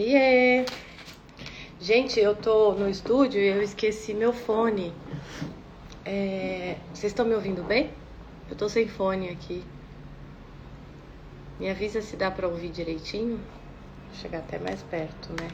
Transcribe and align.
Oiê! 0.00 0.64
Gente, 1.78 2.18
eu 2.18 2.34
tô 2.34 2.72
no 2.72 2.88
estúdio 2.88 3.38
e 3.38 3.48
eu 3.48 3.60
esqueci 3.62 4.14
meu 4.14 4.32
fone. 4.32 4.94
É... 6.06 6.78
Vocês 6.88 7.12
estão 7.12 7.26
me 7.26 7.34
ouvindo 7.34 7.62
bem? 7.62 7.90
Eu 8.48 8.56
tô 8.56 8.66
sem 8.66 8.88
fone 8.88 9.28
aqui. 9.28 9.62
Me 11.58 11.68
avisa 11.68 12.00
se 12.00 12.16
dá 12.16 12.30
pra 12.30 12.48
ouvir 12.48 12.70
direitinho. 12.70 13.36
Vou 14.06 14.14
chegar 14.14 14.38
até 14.38 14.58
mais 14.58 14.82
perto, 14.84 15.34
né? 15.38 15.50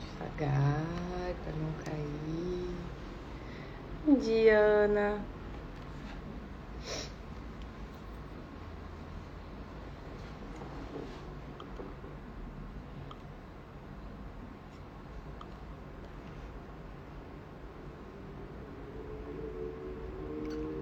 Devagar, 0.00 0.82
pra 1.44 1.52
não 1.52 1.72
cair. 1.84 2.74
Bom 4.06 4.16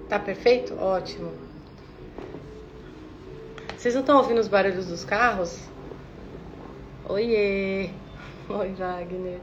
Tá 0.09 0.19
perfeito? 0.19 0.75
Ótimo. 0.75 1.33
Vocês 3.77 3.95
não 3.95 4.01
estão 4.01 4.17
ouvindo 4.17 4.39
os 4.41 4.48
barulhos 4.48 4.87
dos 4.87 5.05
carros? 5.05 5.69
Oiê! 7.09 7.91
Oi, 8.48 8.73
Wagner. 8.75 9.41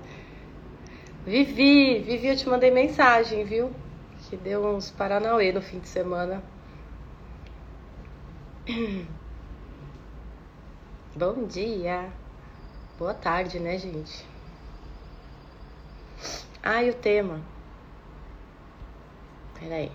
Vivi, 1.25 1.99
Vivi, 1.99 2.27
eu 2.27 2.35
te 2.35 2.49
mandei 2.49 2.71
mensagem, 2.71 3.45
viu? 3.45 3.71
Que 4.27 4.35
deu 4.35 4.65
uns 4.65 4.89
paranauê 4.89 5.51
no 5.51 5.61
fim 5.61 5.79
de 5.79 5.87
semana. 5.87 6.43
Bom 11.15 11.45
dia. 11.45 12.11
Boa 12.97 13.13
tarde, 13.13 13.59
né, 13.59 13.77
gente? 13.77 14.25
Ah, 16.63 16.81
o 16.81 16.93
tema? 16.93 17.39
Peraí. 19.59 19.91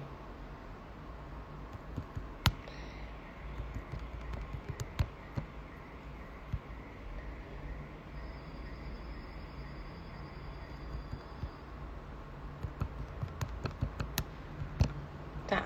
Tá. 15.51 15.65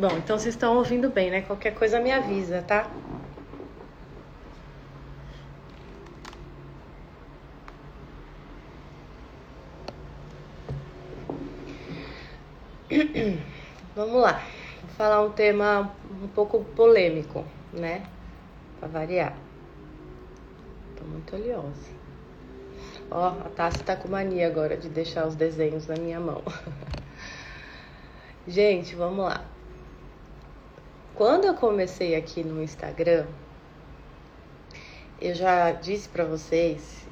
Bom, 0.00 0.16
então 0.16 0.38
vocês 0.38 0.54
estão 0.54 0.76
ouvindo 0.76 1.10
bem, 1.10 1.28
né? 1.28 1.42
Qualquer 1.42 1.74
coisa 1.74 1.98
me 1.98 2.12
avisa, 2.12 2.62
tá? 2.62 2.88
Vamos 13.96 14.22
lá. 14.22 14.40
Vou 14.80 14.90
falar 14.96 15.20
um 15.20 15.32
tema 15.32 15.92
um 16.22 16.28
pouco 16.28 16.62
polêmico, 16.62 17.44
né? 17.72 18.06
Pra 18.78 18.86
variar. 18.86 19.36
Tô 20.96 21.04
muito 21.06 21.34
oleosa. 21.34 21.90
Ó, 23.10 23.30
a 23.30 23.48
Tassi 23.56 23.82
tá 23.82 23.96
com 23.96 24.06
mania 24.06 24.46
agora 24.46 24.76
de 24.76 24.88
deixar 24.88 25.26
os 25.26 25.34
desenhos 25.34 25.88
na 25.88 25.96
minha 25.96 26.20
mão. 26.20 26.40
Gente, 28.46 28.94
vamos 28.94 29.24
lá. 29.24 29.47
Quando 31.18 31.46
eu 31.46 31.54
comecei 31.54 32.14
aqui 32.14 32.44
no 32.44 32.62
Instagram, 32.62 33.26
eu 35.20 35.34
já 35.34 35.72
disse 35.72 36.08
pra 36.08 36.24
vocês, 36.24 37.08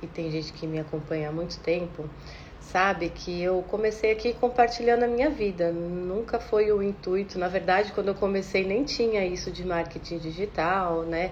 e 0.00 0.06
tem 0.06 0.30
gente 0.30 0.50
que 0.54 0.66
me 0.66 0.78
acompanha 0.78 1.28
há 1.28 1.32
muito 1.32 1.60
tempo, 1.60 2.08
sabe 2.58 3.10
que 3.10 3.42
eu 3.42 3.62
comecei 3.68 4.12
aqui 4.12 4.32
compartilhando 4.32 5.02
a 5.02 5.06
minha 5.06 5.28
vida. 5.28 5.70
Nunca 5.72 6.40
foi 6.40 6.72
o 6.72 6.82
intuito, 6.82 7.38
na 7.38 7.48
verdade, 7.48 7.92
quando 7.92 8.08
eu 8.08 8.14
comecei 8.14 8.64
nem 8.64 8.82
tinha 8.82 9.26
isso 9.26 9.50
de 9.50 9.62
marketing 9.62 10.16
digital, 10.16 11.02
né? 11.02 11.30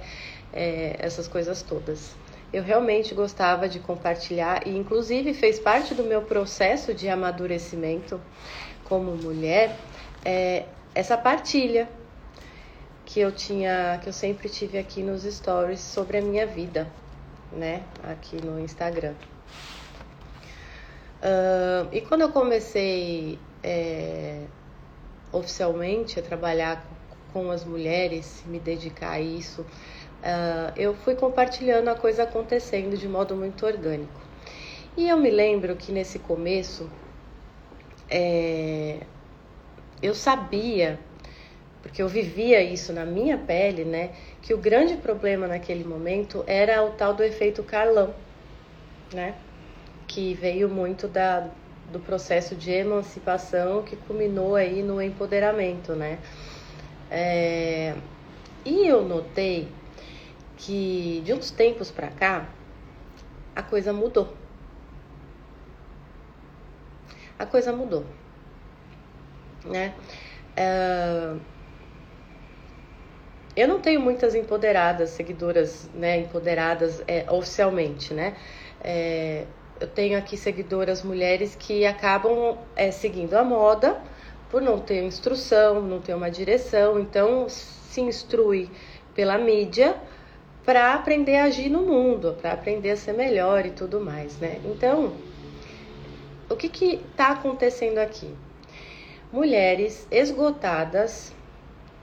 É, 0.52 0.96
essas 0.98 1.26
coisas 1.26 1.62
todas. 1.62 2.14
Eu 2.52 2.62
realmente 2.62 3.14
gostava 3.14 3.66
de 3.66 3.80
compartilhar 3.80 4.66
e, 4.66 4.76
inclusive, 4.76 5.32
fez 5.32 5.58
parte 5.58 5.94
do 5.94 6.04
meu 6.04 6.20
processo 6.20 6.92
de 6.92 7.08
amadurecimento 7.08 8.20
como 8.84 9.16
mulher 9.16 9.74
é, 10.22 10.66
essa 10.94 11.16
partilha 11.16 11.88
que 13.08 13.20
eu 13.20 13.32
tinha, 13.32 13.98
que 14.02 14.08
eu 14.10 14.12
sempre 14.12 14.50
tive 14.50 14.76
aqui 14.76 15.02
nos 15.02 15.22
stories 15.22 15.80
sobre 15.80 16.18
a 16.18 16.20
minha 16.20 16.46
vida, 16.46 16.86
né? 17.50 17.82
Aqui 18.02 18.36
no 18.44 18.60
Instagram. 18.60 19.14
Uh, 21.22 21.88
e 21.90 22.02
quando 22.02 22.20
eu 22.20 22.28
comecei 22.28 23.38
é, 23.64 24.44
oficialmente 25.32 26.20
a 26.20 26.22
trabalhar 26.22 26.86
com 27.32 27.50
as 27.50 27.64
mulheres, 27.64 28.44
me 28.46 28.60
dedicar 28.60 29.12
a 29.12 29.20
isso, 29.20 29.62
uh, 29.62 30.72
eu 30.76 30.94
fui 30.94 31.14
compartilhando 31.14 31.88
a 31.88 31.94
coisa 31.94 32.24
acontecendo 32.24 32.94
de 32.94 33.08
modo 33.08 33.34
muito 33.34 33.64
orgânico. 33.64 34.20
E 34.98 35.08
eu 35.08 35.16
me 35.16 35.30
lembro 35.30 35.74
que 35.76 35.92
nesse 35.92 36.18
começo 36.18 36.90
é, 38.10 38.98
eu 40.02 40.14
sabia, 40.14 41.00
porque 41.82 42.02
eu 42.02 42.08
vivia 42.08 42.62
isso 42.62 42.92
na 42.92 43.04
minha 43.04 43.38
pele, 43.38 43.84
né, 43.84 44.10
que 44.42 44.52
o 44.52 44.58
grande 44.58 44.96
problema 44.96 45.46
naquele 45.46 45.84
momento 45.84 46.44
era 46.46 46.82
o 46.82 46.90
tal 46.90 47.14
do 47.14 47.22
efeito 47.22 47.62
Carlão, 47.62 48.14
né? 49.12 49.34
que 50.08 50.34
veio 50.34 50.68
muito 50.68 51.06
da, 51.06 51.50
do 51.92 52.00
processo 52.00 52.56
de 52.56 52.72
emancipação 52.72 53.82
que 53.82 53.94
culminou 53.94 54.56
aí 54.56 54.82
no 54.82 55.00
empoderamento, 55.00 55.94
né? 55.94 56.18
É, 57.10 57.94
e 58.64 58.86
eu 58.86 59.02
notei 59.02 59.68
que 60.56 61.22
de 61.24 61.32
uns 61.34 61.50
tempos 61.50 61.90
para 61.90 62.08
cá 62.08 62.48
a 63.54 63.62
coisa 63.62 63.92
mudou. 63.92 64.34
A 67.38 67.46
coisa 67.46 67.72
mudou, 67.72 68.04
né? 69.64 69.94
Eu 73.60 73.68
não 73.68 73.80
tenho 73.80 74.00
muitas 74.00 74.34
empoderadas, 74.34 75.10
seguidoras, 75.10 75.88
né, 75.94 76.18
empoderadas 76.18 77.02
é, 77.06 77.24
oficialmente, 77.30 78.14
né? 78.14 78.36
É, 78.82 79.44
eu 79.80 79.86
tenho 79.88 80.18
aqui 80.18 80.36
seguidoras 80.36 81.02
mulheres 81.02 81.54
que 81.54 81.86
acabam 81.86 82.58
é, 82.76 82.90
seguindo 82.90 83.34
a 83.34 83.44
moda 83.44 84.00
por 84.50 84.60
não 84.62 84.78
ter 84.78 85.02
instrução, 85.02 85.80
não 85.82 86.00
ter 86.00 86.14
uma 86.14 86.30
direção, 86.30 86.98
então 86.98 87.48
se 87.48 88.00
instrui 88.00 88.70
pela 89.14 89.38
mídia 89.38 89.96
para 90.64 90.94
aprender 90.94 91.36
a 91.36 91.44
agir 91.44 91.68
no 91.68 91.82
mundo, 91.82 92.36
para 92.40 92.52
aprender 92.52 92.90
a 92.90 92.96
ser 92.96 93.14
melhor 93.14 93.64
e 93.66 93.70
tudo 93.70 94.00
mais, 94.00 94.38
né? 94.38 94.60
Então, 94.64 95.14
o 96.48 96.56
que 96.56 96.68
que 96.68 97.00
está 97.10 97.28
acontecendo 97.30 97.98
aqui? 97.98 98.34
Mulheres 99.32 100.06
esgotadas, 100.10 101.32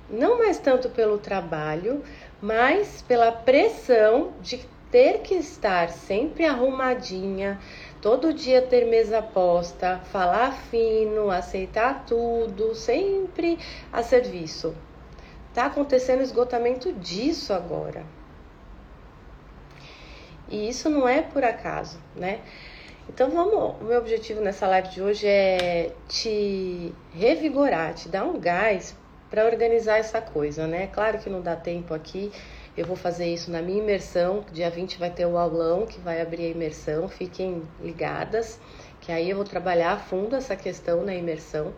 não 0.09 0.37
mais 0.39 0.57
tanto 0.57 0.89
pelo 0.89 1.17
trabalho, 1.17 2.03
mas 2.41 3.01
pela 3.01 3.31
pressão 3.31 4.33
de 4.41 4.65
ter 4.91 5.19
que 5.19 5.35
estar 5.35 5.89
sempre 5.89 6.45
arrumadinha, 6.45 7.59
todo 8.01 8.33
dia 8.33 8.61
ter 8.61 8.85
mesa 8.85 9.21
posta, 9.21 9.99
falar 10.11 10.51
fino, 10.53 11.29
aceitar 11.29 12.05
tudo, 12.05 12.75
sempre 12.75 13.57
a 13.91 14.03
serviço. 14.03 14.75
Tá 15.53 15.65
acontecendo 15.65 16.21
esgotamento 16.21 16.93
disso 16.93 17.51
agora. 17.51 18.03
E 20.47 20.69
isso 20.69 20.89
não 20.89 21.07
é 21.07 21.21
por 21.21 21.43
acaso, 21.43 21.99
né? 22.15 22.41
Então 23.09 23.29
vamos, 23.29 23.81
o 23.81 23.83
meu 23.85 23.99
objetivo 23.99 24.41
nessa 24.41 24.67
live 24.67 24.89
de 24.89 25.01
hoje 25.01 25.27
é 25.27 25.91
te 26.07 26.93
revigorar, 27.13 27.93
te 27.93 28.09
dar 28.09 28.23
um 28.23 28.39
gás 28.39 28.95
para 29.30 29.45
organizar 29.45 29.98
essa 29.98 30.22
coisa, 30.22 30.68
né? 30.68 30.88
Claro 30.88 31.19
que 31.19 31.30
não 31.30 31.42
dá 31.42 31.56
tempo 31.56 31.94
aqui 31.94 32.31
eu 32.77 32.86
vou 32.86 32.98
fazer 32.98 33.33
isso 33.33 33.50
na 33.50 33.62
minha 33.62 33.80
imersão. 33.80 34.44
Dia 34.51 34.69
20 34.69 35.00
vai 35.00 35.10
ter 35.10 35.25
o 35.25 35.38
aulão 35.38 35.86
que 35.86 36.00
vai 36.00 36.22
abrir 36.22 36.48
a 36.48 36.50
imersão. 36.50 37.07
Fiquem 37.07 37.63
ligadas, 37.80 38.60
que 39.00 39.13
aí 39.13 39.30
eu 39.30 39.38
vou 39.38 39.45
trabalhar 39.45 39.94
a 39.94 39.98
fundo 39.98 40.36
essa 40.36 40.57
questão 40.57 41.01
na 41.04 41.16
imersão. 41.16 41.74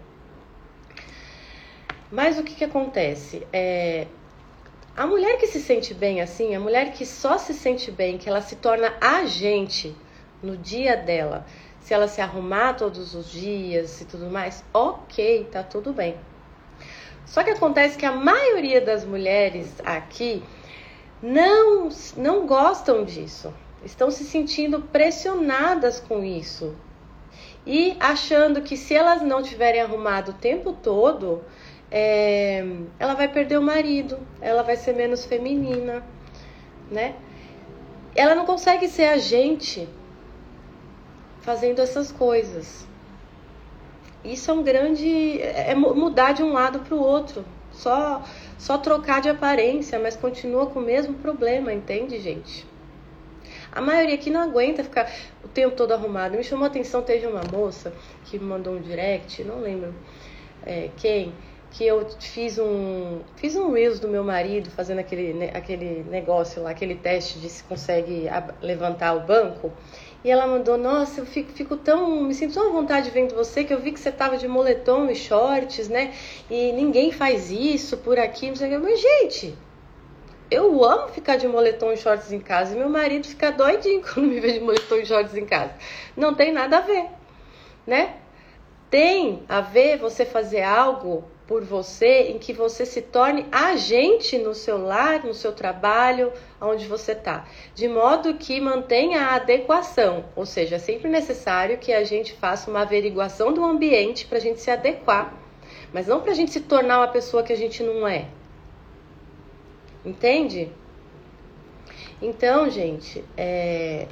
Mas 2.12 2.40
o 2.40 2.44
que, 2.44 2.56
que 2.56 2.64
acontece? 2.64 3.46
É, 3.54 4.08
a 4.96 5.06
mulher 5.06 5.38
que 5.38 5.46
se 5.46 5.60
sente 5.60 5.94
bem 5.94 6.20
assim, 6.20 6.56
a 6.56 6.60
mulher 6.60 6.92
que 6.94 7.06
só 7.06 7.38
se 7.38 7.54
sente 7.54 7.92
bem, 7.92 8.18
que 8.18 8.28
ela 8.28 8.42
se 8.42 8.56
torna 8.56 8.92
agente 9.00 9.96
no 10.42 10.58
dia 10.58 10.98
dela, 10.98 11.46
se 11.80 11.94
ela 11.94 12.08
se 12.08 12.22
arrumar 12.22 12.74
todos 12.74 13.14
os 13.14 13.30
dias 13.30 14.02
e 14.02 14.06
tudo 14.06 14.32
mais, 14.32 14.64
ok, 14.74 15.48
tá 15.52 15.62
tudo 15.62 15.94
bem. 15.94 16.18
Só 17.28 17.44
que 17.44 17.52
acontece 17.52 17.98
que 17.98 18.06
a 18.06 18.12
maioria 18.12 18.82
das 18.82 19.06
mulheres 19.06 19.76
aqui 19.86 20.42
não, 21.22 21.90
não 22.16 22.48
gostam 22.48 23.04
disso, 23.04 23.54
estão 23.84 24.10
se 24.10 24.24
sentindo 24.24 24.82
pressionadas 24.82 26.00
com 26.00 26.24
isso 26.24 26.76
e 27.66 27.98
achando 28.00 28.62
que 28.62 28.78
se 28.78 28.96
elas 28.96 29.22
não 29.22 29.44
tiverem 29.44 29.82
arrumado 29.82 30.32
o 30.32 30.36
tempo 30.36 30.72
todo, 30.72 31.44
é, 31.92 32.66
ela 32.98 33.14
vai 33.14 33.28
perder 33.28 33.58
o 33.58 33.62
marido, 33.62 34.18
ela 34.40 34.64
vai 34.64 34.78
ser 34.78 34.96
menos 34.96 35.26
feminina, 35.26 36.02
né? 36.90 37.16
Ela 38.16 38.34
não 38.36 38.46
consegue 38.46 38.88
ser 38.88 39.10
a 39.10 39.18
gente 39.18 39.88
fazendo 41.42 41.82
essas 41.82 42.10
coisas. 42.10 42.87
Isso 44.24 44.52
é 44.52 44.54
um 44.54 44.64
grande. 44.64 45.42
É 45.42 45.74
mudar 45.76 46.34
de 46.34 46.44
um 46.44 46.54
lado 46.54 46.80
para 46.80 46.96
o 46.96 47.00
outro. 47.00 47.46
Só, 47.72 48.24
só 48.58 48.78
trocar 48.78 49.22
de 49.22 49.30
aparência, 49.30 50.00
mas 50.00 50.16
continua 50.16 50.68
com 50.68 50.80
o 50.80 50.82
mesmo 50.82 51.14
problema, 51.16 51.72
entende, 51.72 52.20
gente? 52.20 52.66
A 53.72 53.82
maioria 53.82 54.16
aqui 54.16 54.32
não 54.32 54.42
aguenta 54.42 54.84
ficar 54.84 55.12
o 55.44 55.48
tempo 55.48 55.76
todo 55.76 55.92
arrumado. 55.92 56.36
Me 56.36 56.44
chamou 56.44 56.64
a 56.64 56.68
atenção, 56.68 57.04
teve 57.04 57.28
uma 57.28 57.44
moça 57.52 57.94
que 58.26 58.40
me 58.40 58.46
mandou 58.46 58.74
um 58.74 58.82
direct, 58.82 59.44
não 59.44 59.60
lembro 59.60 59.94
é, 60.66 60.90
quem, 60.98 61.34
que 61.72 61.86
eu 61.86 62.08
fiz 62.20 62.58
um 62.58 63.20
fiz 63.36 63.56
um 63.56 63.72
reels 63.72 64.00
do 64.00 64.08
meu 64.08 64.24
marido 64.24 64.70
fazendo 64.72 65.00
aquele, 65.00 65.52
aquele 65.54 66.04
negócio 66.10 66.64
lá, 66.64 66.72
aquele 66.72 66.96
teste 66.96 67.40
de 67.40 67.50
se 67.50 67.64
consegue 67.64 68.28
levantar 68.62 69.14
o 69.14 69.22
banco. 69.22 69.72
E 70.24 70.32
ela 70.32 70.48
mandou, 70.48 70.78
nossa, 70.78 71.22
eu 71.22 71.26
fico, 71.26 71.52
fico 71.52 71.78
tão. 71.78 72.24
me 72.24 72.34
sinto 72.34 72.54
tão 72.54 72.70
à 72.70 72.72
vontade 72.72 73.10
vendo 73.12 73.36
você 73.36 73.64
que 73.64 73.74
eu 73.74 73.80
vi 73.80 73.92
que 73.92 74.00
você 74.00 74.12
tava 74.12 74.38
de 74.38 74.48
moletom 74.48 75.10
e 75.10 75.16
shorts, 75.16 75.88
né? 75.88 76.14
E 76.50 76.72
ninguém 76.74 77.12
faz 77.12 77.52
isso 77.52 77.98
por 77.98 78.18
aqui, 78.18 78.52
não. 78.52 78.80
Mas, 78.82 79.00
gente, 79.00 79.56
eu 80.50 80.84
amo 80.84 81.10
ficar 81.10 81.38
de 81.38 81.48
moletom 81.48 81.92
e 81.92 81.98
shorts 81.98 82.32
em 82.32 82.40
casa 82.40 82.74
e 82.74 82.78
meu 82.78 82.90
marido 82.90 83.28
fica 83.28 83.52
doidinho 83.52 84.02
quando 84.14 84.28
me 84.28 84.40
vê 84.40 84.54
de 84.54 84.60
moletom 84.60 84.96
e 84.96 85.06
shorts 85.06 85.36
em 85.36 85.46
casa. 85.46 85.74
Não 86.16 86.34
tem 86.34 86.52
nada 86.52 86.78
a 86.78 86.82
ver, 86.82 87.06
né? 87.86 88.16
Tem 88.90 89.44
a 89.48 89.62
ver 89.62 89.98
você 89.98 90.26
fazer 90.26 90.64
algo 90.64 91.26
por 91.48 91.64
você 91.64 92.24
em 92.24 92.38
que 92.38 92.52
você 92.52 92.86
se 92.86 93.02
torne 93.02 93.46
agente 93.52 94.38
no 94.38 94.54
seu 94.54 94.78
lar, 94.78 95.24
no 95.24 95.34
seu 95.34 95.54
trabalho, 95.54 96.34
onde 96.60 96.86
você 96.86 97.14
está, 97.14 97.48
de 97.74 97.88
modo 97.88 98.34
que 98.34 98.60
mantenha 98.60 99.22
a 99.22 99.36
adequação, 99.36 100.26
ou 100.36 100.46
seja, 100.46 100.76
é 100.76 100.80
sempre 100.80 101.10
necessário 101.10 101.78
que 101.78 101.94
a 101.94 102.04
gente 102.04 102.34
faça 102.34 102.70
uma 102.70 102.82
averiguação 102.82 103.54
do 103.54 103.64
ambiente 103.64 104.26
para 104.26 104.38
a 104.38 104.42
gente 104.42 104.60
se 104.60 104.70
adequar, 104.70 105.34
mas 105.94 106.08
não 106.08 106.20
para 106.20 106.32
a 106.32 106.36
gente 106.36 106.52
se 106.52 106.60
tornar 106.60 107.00
uma 107.00 107.08
pessoa 107.08 107.42
que 107.42 107.54
a 107.54 107.58
gente 107.58 107.82
não 107.82 108.06
é. 108.06 108.28
Entende? 110.06 110.70
Então, 112.22 112.70
gente, 112.70 113.24
é... 113.38 114.08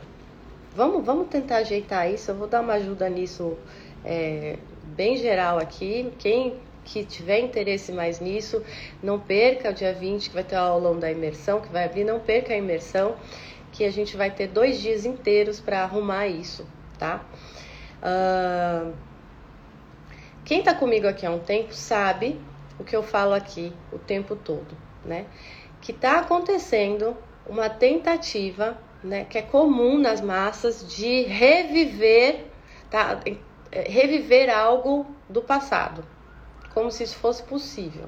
vamos, 0.76 1.04
vamos 1.04 1.28
tentar 1.28 1.58
ajeitar 1.58 2.12
isso. 2.12 2.32
Eu 2.32 2.36
vou 2.36 2.48
dar 2.48 2.62
uma 2.62 2.74
ajuda 2.74 3.10
nisso 3.10 3.58
é, 4.04 4.58
bem 4.84 5.18
geral 5.18 5.58
aqui. 5.58 6.12
Quem 6.20 6.60
que 6.86 7.04
tiver 7.04 7.40
interesse 7.40 7.92
mais 7.92 8.20
nisso, 8.20 8.64
não 9.04 9.20
perca 9.20 9.72
o 9.72 9.74
dia 9.74 9.92
20, 9.92 10.30
que 10.30 10.36
vai 10.36 10.44
ter 10.44 10.56
a 10.56 10.62
aulão 10.62 10.98
da 10.98 11.12
imersão, 11.12 11.60
que 11.60 11.70
vai 11.70 11.84
abrir, 11.84 12.06
não 12.06 12.20
perca 12.20 12.54
a 12.54 12.58
imersão, 12.58 13.16
que 13.72 13.84
a 13.84 13.92
gente 13.92 14.16
vai 14.16 14.32
ter 14.32 14.48
dois 14.48 14.80
dias 14.80 15.06
inteiros 15.06 15.60
para 15.60 15.84
arrumar 15.84 16.28
isso, 16.28 16.66
tá? 16.98 17.26
Uh, 18.02 18.94
quem 20.46 20.62
tá 20.62 20.74
comigo 20.74 21.08
aqui 21.08 21.26
há 21.26 21.32
um 21.32 21.40
tempo 21.40 21.74
sabe 21.74 22.40
o 22.80 22.84
que 22.84 22.96
eu 22.96 23.02
falo 23.02 23.34
aqui 23.34 23.74
o 23.92 23.98
tempo 23.98 24.36
todo, 24.36 24.78
né? 25.04 25.26
Que 25.82 25.92
tá 25.92 26.20
acontecendo 26.20 27.18
uma 27.48 27.70
tentativa, 27.70 28.78
né, 29.04 29.26
que 29.26 29.38
é 29.38 29.42
comum 29.42 30.00
nas 30.00 30.22
massas 30.22 30.88
de 30.96 31.24
reviver, 31.24 32.46
tá? 32.90 33.20
Reviver 33.72 34.50
algo 34.50 35.06
do 35.30 35.42
passado, 35.42 36.04
como 36.76 36.92
se 36.92 37.04
isso 37.04 37.16
fosse 37.16 37.42
possível, 37.42 38.08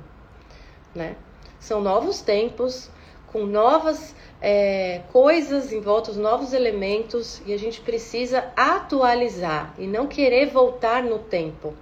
né? 0.94 1.16
São 1.60 1.82
novos 1.82 2.22
tempos, 2.22 2.92
com 3.28 3.46
novas 3.46 4.14
é, 4.42 5.02
coisas 5.12 5.72
em 5.72 5.80
volta, 5.80 6.12
os 6.12 6.18
novos 6.18 6.54
elementos, 6.54 7.42
e 7.46 7.54
a 7.54 7.58
gente 7.58 7.82
precisa 7.82 8.52
atualizar 8.56 9.74
e 9.80 9.88
não 9.88 10.06
querer 10.06 10.48
voltar 10.48 11.02
no 11.02 11.18
tempo, 11.18 11.74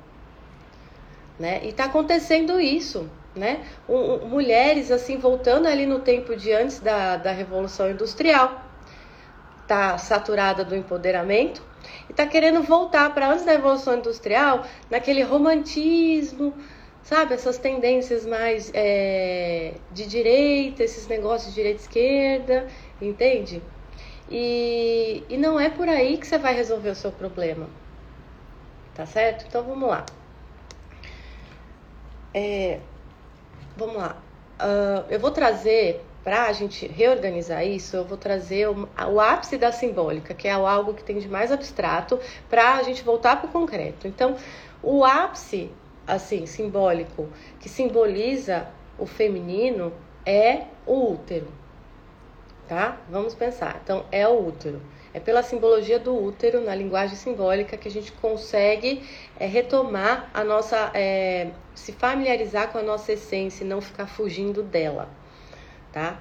né? 1.39 1.59
E 1.63 1.69
está 1.69 1.85
acontecendo 1.85 2.59
isso, 2.61 3.09
né? 3.35 3.65
Um, 3.89 3.95
um, 3.95 4.27
mulheres 4.27 4.91
assim 4.91 5.17
voltando 5.17 5.67
ali 5.67 5.85
no 5.87 5.99
tempo 5.99 6.35
de 6.35 6.53
antes 6.53 6.79
da, 6.79 7.17
da 7.17 7.31
revolução 7.31 7.89
industrial, 7.89 8.61
tá 9.67 9.97
saturada 9.97 10.63
do 10.63 10.75
empoderamento 10.75 11.63
e 12.09 12.13
tá 12.13 12.25
querendo 12.25 12.61
voltar 12.61 13.13
para 13.13 13.29
antes 13.31 13.43
da 13.43 13.53
revolução 13.53 13.97
industrial, 13.97 14.63
naquele 14.89 15.23
romantismo, 15.23 16.53
sabe? 17.05 17.35
Essas 17.35 17.57
tendências 17.57 18.25
mais 18.25 18.71
é, 18.73 19.75
de 19.91 20.05
direita, 20.07 20.83
esses 20.83 21.07
negócios 21.07 21.53
de 21.53 21.55
direita 21.55 21.79
e 21.79 21.83
esquerda, 21.83 22.67
entende? 23.01 23.61
E, 24.29 25.23
e 25.29 25.37
não 25.37 25.59
é 25.59 25.69
por 25.69 25.87
aí 25.87 26.17
que 26.17 26.27
você 26.27 26.37
vai 26.37 26.53
resolver 26.55 26.89
o 26.89 26.95
seu 26.95 27.11
problema, 27.11 27.69
tá 28.95 29.05
certo? 29.05 29.45
Então 29.47 29.63
vamos 29.63 29.87
lá. 29.87 30.03
É, 32.33 32.79
vamos 33.77 33.95
lá. 33.95 34.17
Uh, 34.59 35.05
eu 35.09 35.19
vou 35.19 35.29
trazer, 35.29 36.03
para 36.23 36.45
a 36.45 36.53
gente 36.53 36.87
reorganizar 36.87 37.63
isso, 37.63 37.95
eu 37.95 38.03
vou 38.03 38.17
trazer 38.17 38.67
o, 38.67 38.89
o 39.11 39.19
ápice 39.19 39.57
da 39.59 39.71
simbólica, 39.71 40.33
que 40.33 40.47
é 40.47 40.51
algo 40.53 40.95
que 40.95 41.03
tem 41.03 41.19
de 41.19 41.29
mais 41.29 41.51
abstrato, 41.51 42.19
para 42.49 42.77
a 42.77 42.83
gente 42.83 43.03
voltar 43.03 43.39
para 43.39 43.47
o 43.47 43.51
concreto. 43.51 44.07
Então, 44.07 44.35
o 44.81 45.05
ápice 45.05 45.71
assim, 46.07 46.45
simbólico, 46.45 47.29
que 47.59 47.69
simboliza 47.69 48.67
o 48.97 49.05
feminino 49.05 49.91
é 50.25 50.63
o 50.85 51.11
útero. 51.11 51.47
Tá? 52.67 52.97
Vamos 53.09 53.35
pensar. 53.35 53.79
Então, 53.83 54.05
é 54.11 54.27
o 54.27 54.47
útero. 54.47 54.81
É 55.13 55.19
pela 55.19 55.43
simbologia 55.43 55.99
do 55.99 56.15
útero, 56.15 56.59
na 56.61 56.73
linguagem 56.73 57.15
simbólica, 57.15 57.77
que 57.77 57.87
a 57.87 57.91
gente 57.91 58.11
consegue 58.11 59.07
é, 59.39 59.45
retomar 59.45 60.29
a 60.33 60.43
nossa. 60.43 60.91
É, 60.93 61.51
se 61.73 61.91
familiarizar 61.91 62.71
com 62.71 62.77
a 62.77 62.81
nossa 62.81 63.13
essência 63.13 63.63
e 63.63 63.67
não 63.67 63.81
ficar 63.81 64.07
fugindo 64.07 64.63
dela. 64.63 65.09
Tá? 65.91 66.19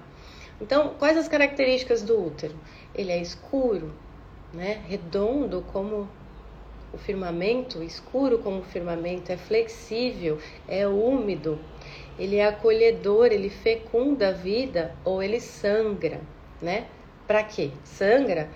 Então, 0.60 0.94
quais 0.98 1.16
as 1.16 1.28
características 1.28 2.02
do 2.02 2.26
útero? 2.26 2.54
Ele 2.94 3.10
é 3.10 3.20
escuro, 3.20 3.92
né? 4.52 4.82
redondo 4.86 5.64
como 5.72 6.08
o 6.94 6.98
firmamento, 6.98 7.82
escuro 7.82 8.38
como 8.38 8.60
o 8.60 8.64
firmamento, 8.64 9.32
é 9.32 9.36
flexível, 9.36 10.38
é 10.68 10.86
úmido, 10.86 11.58
ele 12.18 12.36
é 12.36 12.46
acolhedor, 12.46 13.26
ele 13.26 13.50
fecunda 13.50 14.28
a 14.28 14.32
vida 14.32 14.94
ou 15.04 15.22
ele 15.22 15.40
sangra, 15.40 16.20
né? 16.62 16.86
Para 17.26 17.42
quê? 17.42 17.70
Sangra 17.82 18.48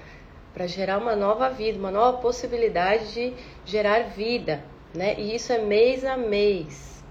para 0.54 0.66
gerar 0.66 0.98
uma 0.98 1.14
nova 1.14 1.48
vida, 1.50 1.78
uma 1.78 1.90
nova 1.90 2.18
possibilidade 2.18 3.12
de 3.12 3.34
gerar 3.64 4.04
vida, 4.04 4.64
né? 4.94 5.14
E 5.18 5.34
isso 5.34 5.52
é 5.52 5.58
mês 5.58 6.04
a 6.04 6.16
mês. 6.16 7.04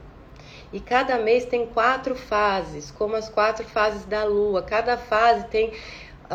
E 0.73 0.81
cada 0.81 1.17
mês 1.17 1.45
tem 1.45 1.65
quatro 1.65 2.13
fases, 2.13 2.91
como 2.91 3.15
as 3.15 3.29
quatro 3.29 3.65
fases 3.65 4.03
da 4.03 4.25
lua. 4.25 4.61
Cada 4.61 4.97
fase 4.97 5.47
tem 5.47 5.71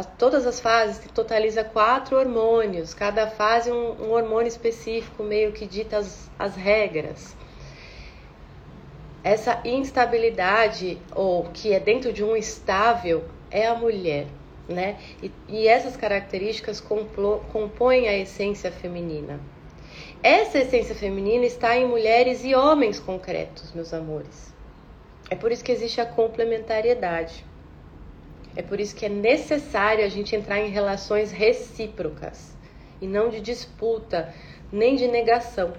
todas 0.00 0.46
as 0.46 0.58
fases 0.58 0.98
totaliza 1.12 1.62
quatro 1.62 2.16
hormônios, 2.18 2.94
cada 2.94 3.26
fase 3.26 3.70
um, 3.70 3.92
um 4.02 4.12
hormônio 4.12 4.48
específico 4.48 5.22
meio 5.22 5.52
que 5.52 5.66
dita 5.66 5.98
as, 5.98 6.30
as 6.38 6.56
regras. 6.56 7.36
Essa 9.22 9.60
instabilidade, 9.64 10.98
ou 11.14 11.44
que 11.52 11.72
é 11.72 11.78
dentro 11.78 12.12
de 12.12 12.24
um 12.24 12.34
estável, 12.34 13.24
é 13.50 13.66
a 13.66 13.74
mulher, 13.74 14.26
né? 14.68 14.98
E, 15.22 15.30
e 15.48 15.68
essas 15.68 15.96
características 15.96 16.80
complo, 16.80 17.40
compõem 17.52 18.08
a 18.08 18.16
essência 18.16 18.72
feminina. 18.72 19.38
Essa 20.22 20.58
essência 20.60 20.94
feminina 20.94 21.44
está 21.44 21.76
em 21.76 21.86
mulheres 21.86 22.44
e 22.44 22.54
homens 22.54 22.98
concretos, 22.98 23.72
meus 23.72 23.92
amores. 23.92 24.52
É 25.28 25.34
por 25.34 25.52
isso 25.52 25.62
que 25.62 25.72
existe 25.72 26.00
a 26.00 26.06
complementariedade. 26.06 27.44
É 28.54 28.62
por 28.62 28.78
isso 28.80 28.94
que 28.94 29.06
é 29.06 29.08
necessário 29.08 30.04
a 30.04 30.08
gente 30.08 30.36
entrar 30.36 30.60
em 30.60 30.68
relações 30.68 31.32
recíprocas 31.32 32.54
e 33.00 33.06
não 33.06 33.30
de 33.30 33.40
disputa, 33.40 34.34
nem 34.70 34.94
de 34.96 35.08
negação. 35.08 35.72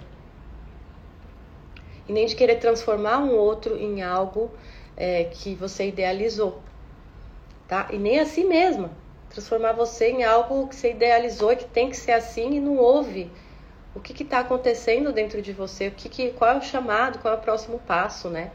E 2.08 2.12
nem 2.12 2.26
de 2.26 2.36
querer 2.36 2.56
transformar 2.56 3.20
um 3.20 3.36
outro 3.36 3.78
em 3.78 4.02
algo 4.02 4.52
é, 4.98 5.26
que 5.26 5.56
você 5.56 5.88
idealizou, 5.88 6.62
tá? 7.68 7.88
E 7.92 7.98
nem 7.98 8.20
a 8.20 8.26
si 8.26 8.44
mesma. 8.44 8.92
Transformar 9.30 9.72
você 9.72 10.10
em 10.10 10.24
algo 10.24 10.68
que 10.68 10.76
você 10.76 10.92
idealizou 10.92 11.54
e 11.54 11.56
que 11.56 11.66
tem 11.66 11.90
que 11.90 11.98
ser 11.98 12.12
assim 12.12 12.56
e 12.56 12.60
não 12.60 12.78
houve 12.78 13.32
O 13.96 14.00
que 14.00 14.22
está 14.22 14.40
acontecendo 14.40 15.12
dentro 15.12 15.42
de 15.42 15.54
você? 15.54 15.88
O 15.88 15.92
que, 15.92 16.10
que 16.10 16.32
qual 16.32 16.52
é 16.52 16.58
o 16.58 16.62
chamado? 16.62 17.20
Qual 17.20 17.34
é 17.34 17.38
o 17.38 17.42
próximo 17.42 17.80
passo, 17.80 18.30
né? 18.30 18.52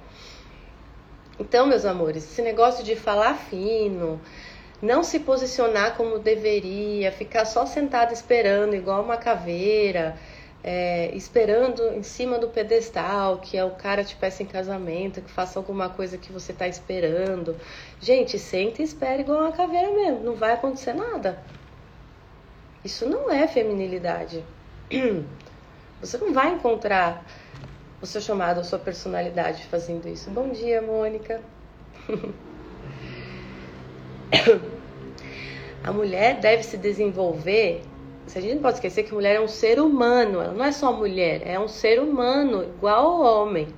Então, 1.39 1.67
meus 1.67 1.85
amores, 1.85 2.25
esse 2.25 2.43
negócio 2.43 2.85
de 2.85 2.97
falar 2.97 3.35
fino, 3.35 4.21
não 4.83 5.05
se 5.05 5.21
posicionar 5.21 5.97
como 5.97 6.19
deveria, 6.19 7.13
ficar 7.13 7.45
só 7.45 7.65
sentado 7.65 8.13
esperando, 8.13 8.75
igual 8.75 9.03
uma 9.03 9.17
caveira, 9.17 10.17
é, 10.65 11.11
esperando 11.15 11.83
em 11.95 12.03
cima 12.03 12.39
do 12.39 12.49
pedestal, 12.49 13.39
que 13.39 13.57
é 13.57 13.65
o 13.65 13.71
cara 13.71 14.03
te 14.03 14.17
peça 14.17 14.43
em 14.43 14.47
casamento, 14.47 15.23
que 15.23 15.31
faça 15.31 15.59
alguma 15.59 15.89
coisa 15.89 16.19
que 16.19 16.33
você 16.33 16.53
está 16.53 16.67
esperando. 16.67 17.57
Gente, 18.01 18.39
senta 18.39 18.83
e 18.83 18.85
espera 18.85 19.21
igual 19.21 19.41
uma 19.41 19.53
caveira 19.53 19.91
mesmo, 19.93 20.25
não 20.25 20.35
vai 20.35 20.53
acontecer 20.55 20.93
nada. 20.93 21.43
Isso 22.85 23.09
não 23.09 23.31
é 23.31 23.47
feminilidade. 23.47 24.45
Você 26.01 26.17
não 26.17 26.33
vai 26.33 26.53
encontrar 26.53 27.25
o 28.01 28.07
seu 28.07 28.21
chamado, 28.21 28.61
a 28.61 28.65
sua 28.65 28.79
personalidade 28.79 29.65
fazendo 29.67 30.09
isso. 30.09 30.31
Bom 30.31 30.51
dia, 30.51 30.81
Mônica. 30.81 31.41
a 35.83 35.93
mulher 35.93 36.41
deve 36.41 36.63
se 36.63 36.77
desenvolver. 36.77 37.83
A 38.35 38.41
gente 38.41 38.55
não 38.55 38.63
pode 38.63 38.77
esquecer 38.77 39.05
que 39.05 39.11
a 39.11 39.15
mulher 39.15 39.37
é 39.37 39.41
um 39.41 39.49
ser 39.49 39.81
humano, 39.81 40.41
ela 40.41 40.53
não 40.53 40.65
é 40.65 40.71
só 40.71 40.93
mulher, 40.93 41.47
é 41.47 41.59
um 41.59 41.67
ser 41.67 41.99
humano 41.99 42.63
igual 42.63 43.25
ao 43.25 43.43
homem. 43.43 43.69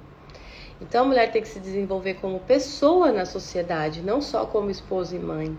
Então 0.80 1.04
a 1.04 1.08
mulher 1.08 1.30
tem 1.30 1.40
que 1.40 1.48
se 1.48 1.60
desenvolver 1.60 2.14
como 2.14 2.40
pessoa 2.40 3.12
na 3.12 3.24
sociedade, 3.24 4.02
não 4.02 4.20
só 4.20 4.46
como 4.46 4.70
esposa 4.70 5.14
e 5.14 5.18
mãe. 5.18 5.56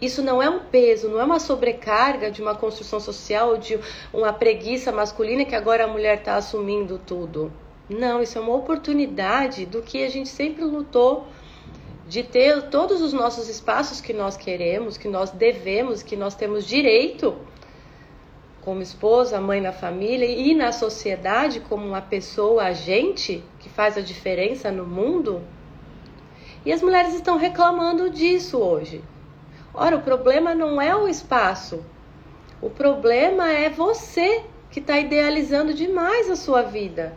Isso 0.00 0.22
não 0.22 0.40
é 0.40 0.48
um 0.48 0.60
peso, 0.60 1.08
não 1.08 1.20
é 1.20 1.24
uma 1.24 1.40
sobrecarga 1.40 2.30
de 2.30 2.40
uma 2.40 2.54
construção 2.54 3.00
social, 3.00 3.56
de 3.56 3.78
uma 4.12 4.32
preguiça 4.32 4.92
masculina 4.92 5.44
que 5.44 5.56
agora 5.56 5.84
a 5.84 5.88
mulher 5.88 6.18
está 6.18 6.36
assumindo 6.36 7.00
tudo. 7.04 7.52
Não, 7.88 8.22
isso 8.22 8.38
é 8.38 8.40
uma 8.40 8.54
oportunidade 8.54 9.66
do 9.66 9.82
que 9.82 10.04
a 10.04 10.08
gente 10.08 10.28
sempre 10.28 10.62
lutou 10.64 11.26
de 12.06 12.22
ter 12.22 12.68
todos 12.70 13.02
os 13.02 13.12
nossos 13.12 13.48
espaços 13.48 14.00
que 14.00 14.12
nós 14.12 14.36
queremos, 14.36 14.96
que 14.96 15.08
nós 15.08 15.30
devemos, 15.30 16.02
que 16.02 16.16
nós 16.16 16.34
temos 16.34 16.66
direito 16.66 17.36
como 18.62 18.82
esposa, 18.82 19.40
mãe 19.40 19.60
na 19.60 19.72
família 19.72 20.26
e 20.26 20.54
na 20.54 20.72
sociedade 20.72 21.60
como 21.60 21.86
uma 21.86 22.02
pessoa 22.02 22.64
agente 22.64 23.42
que 23.58 23.68
faz 23.68 23.96
a 23.96 24.00
diferença 24.00 24.70
no 24.70 24.86
mundo. 24.86 25.42
E 26.64 26.72
as 26.72 26.82
mulheres 26.82 27.14
estão 27.14 27.36
reclamando 27.36 28.10
disso 28.10 28.58
hoje. 28.58 29.02
Ora, 29.72 29.96
o 29.96 30.02
problema 30.02 30.54
não 30.54 30.80
é 30.80 30.94
o 30.94 31.08
espaço. 31.08 31.84
O 32.60 32.68
problema 32.68 33.50
é 33.52 33.70
você 33.70 34.44
que 34.70 34.80
está 34.80 34.98
idealizando 34.98 35.72
demais 35.72 36.30
a 36.30 36.36
sua 36.36 36.62
vida. 36.62 37.14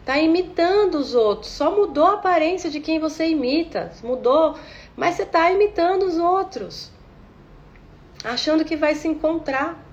Está 0.00 0.18
imitando 0.18 0.96
os 0.96 1.14
outros. 1.14 1.52
Só 1.52 1.74
mudou 1.74 2.06
a 2.06 2.14
aparência 2.14 2.70
de 2.70 2.80
quem 2.80 2.98
você 2.98 3.28
imita. 3.28 3.92
Mudou. 4.02 4.56
Mas 4.96 5.16
você 5.16 5.22
está 5.22 5.50
imitando 5.50 6.04
os 6.04 6.16
outros. 6.16 6.90
Achando 8.24 8.64
que 8.64 8.76
vai 8.76 8.94
se 8.94 9.06
encontrar. 9.06 9.84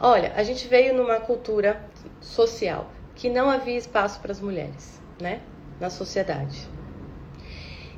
Olha, 0.00 0.32
a 0.36 0.42
gente 0.42 0.66
veio 0.68 0.94
numa 0.94 1.20
cultura 1.20 1.84
social 2.20 2.90
que 3.14 3.28
não 3.28 3.48
havia 3.48 3.76
espaço 3.76 4.20
para 4.20 4.32
as 4.32 4.40
mulheres, 4.40 5.00
né? 5.20 5.40
Na 5.80 5.88
sociedade 5.88 6.73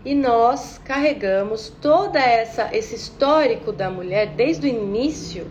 e 0.07 0.15
nós 0.15 0.81
carregamos 0.85 1.69
toda 1.69 2.21
essa 2.21 2.71
esse 2.73 2.95
histórico 2.95 3.73
da 3.73 3.91
mulher 3.91 4.29
desde 4.29 4.65
o 4.65 4.71
início, 4.71 5.51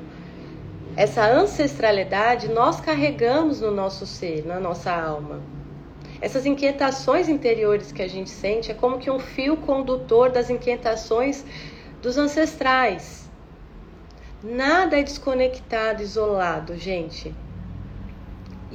essa 0.96 1.28
ancestralidade 1.30 2.48
nós 2.48 2.80
carregamos 2.80 3.60
no 3.60 3.70
nosso 3.70 4.06
ser, 4.06 4.46
na 4.46 4.58
nossa 4.58 4.94
alma. 4.94 5.42
Essas 6.22 6.46
inquietações 6.46 7.28
interiores 7.28 7.92
que 7.92 8.02
a 8.02 8.08
gente 8.08 8.30
sente 8.30 8.72
é 8.72 8.74
como 8.74 8.98
que 8.98 9.12
um 9.12 9.20
fio 9.20 9.58
condutor 9.58 10.32
das 10.32 10.50
inquietações 10.50 11.44
dos 12.02 12.18
ancestrais. 12.18 13.30
Nada 14.42 14.98
é 14.98 15.04
desconectado, 15.04 16.02
isolado, 16.02 16.78
gente. 16.78 17.36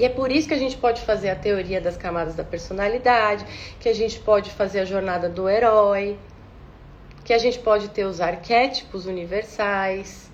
E 0.00 0.04
é 0.06 0.08
por 0.08 0.32
isso 0.32 0.48
que 0.48 0.54
a 0.54 0.58
gente 0.58 0.78
pode 0.78 1.02
fazer 1.02 1.28
a 1.28 1.36
teoria 1.36 1.78
das 1.78 1.94
camadas 1.94 2.34
da 2.34 2.42
personalidade, 2.42 3.44
que 3.78 3.86
a 3.86 3.92
gente 3.92 4.18
pode 4.18 4.50
fazer 4.50 4.80
a 4.80 4.84
jornada 4.86 5.28
do 5.28 5.46
herói, 5.46 6.16
que 7.22 7.34
a 7.34 7.38
gente 7.38 7.58
pode 7.58 7.90
ter 7.90 8.06
os 8.06 8.18
arquétipos 8.18 9.04
universais. 9.04 10.30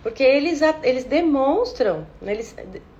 Porque 0.00 0.22
eles, 0.22 0.60
eles 0.84 1.02
demonstram, 1.02 2.06
né, 2.20 2.34
eles, 2.34 2.54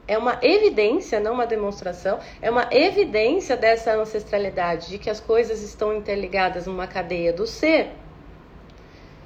é 0.08 0.18
uma 0.18 0.36
evidência, 0.42 1.20
não 1.20 1.34
uma 1.34 1.46
demonstração, 1.46 2.18
é 2.40 2.50
uma 2.50 2.66
evidência 2.72 3.56
dessa 3.56 3.94
ancestralidade, 3.94 4.88
de 4.88 4.98
que 4.98 5.08
as 5.08 5.20
coisas 5.20 5.62
estão 5.62 5.96
interligadas 5.96 6.66
numa 6.66 6.88
cadeia 6.88 7.32
do 7.32 7.46
ser. 7.46 7.90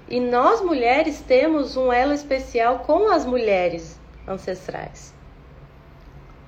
E 0.06 0.20
nós 0.20 0.60
mulheres 0.60 1.18
temos 1.26 1.78
um 1.78 1.90
elo 1.90 2.12
especial 2.12 2.80
com 2.80 3.08
as 3.10 3.24
mulheres 3.24 3.98
ancestrais 4.28 5.15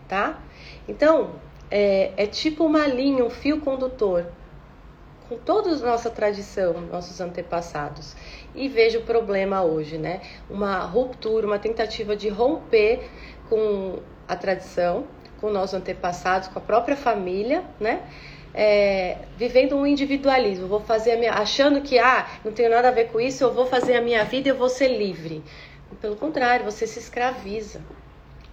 tá? 0.09 0.41
Então, 0.89 1.33
é, 1.71 2.13
é 2.17 2.27
tipo 2.27 2.65
uma 2.65 2.87
linha, 2.87 3.25
um 3.25 3.31
fio 3.31 3.61
condutor 3.61 4.27
com 5.29 5.37
toda 5.37 5.71
a 5.71 5.77
nossa 5.77 6.09
tradição, 6.09 6.81
nossos 6.81 7.21
antepassados. 7.21 8.17
E 8.55 8.69
vejo 8.69 9.01
o 9.01 9.03
problema 9.03 9.63
hoje, 9.63 9.99
né? 9.99 10.23
Uma 10.49 10.79
ruptura, 10.79 11.47
uma 11.47 11.59
tentativa 11.59 12.17
de 12.17 12.29
romper 12.29 13.09
com 13.49 13.99
a 14.27 14.35
tradição, 14.35 15.07
com 15.41 15.51
nossos 15.51 15.75
antepassados, 15.75 16.49
com 16.49 16.59
a 16.59 16.63
própria 16.63 16.97
família, 16.97 17.63
né? 17.79 18.03
É, 18.55 19.19
vivendo 19.37 19.77
um 19.77 19.87
individualismo, 19.87 20.67
vou 20.67 20.81
fazer 20.81 21.13
a 21.13 21.17
minha, 21.19 21.33
achando 21.35 21.83
que 21.83 21.99
ah, 21.99 22.27
não 22.43 22.51
tenho 22.51 22.71
nada 22.71 22.89
a 22.89 22.91
ver 22.91 23.09
com 23.13 23.21
isso, 23.21 23.45
eu 23.45 23.53
vou 23.53 23.67
fazer 23.67 23.95
a 23.97 24.01
minha 24.01 24.25
vida 24.25 24.49
e 24.49 24.51
eu 24.51 24.57
vou 24.57 24.71
ser 24.71 24.89
livre. 24.89 25.45
Pelo 26.01 26.17
contrário, 26.17 26.65
você 26.65 26.87
se 26.87 26.99
escraviza. 26.99 27.81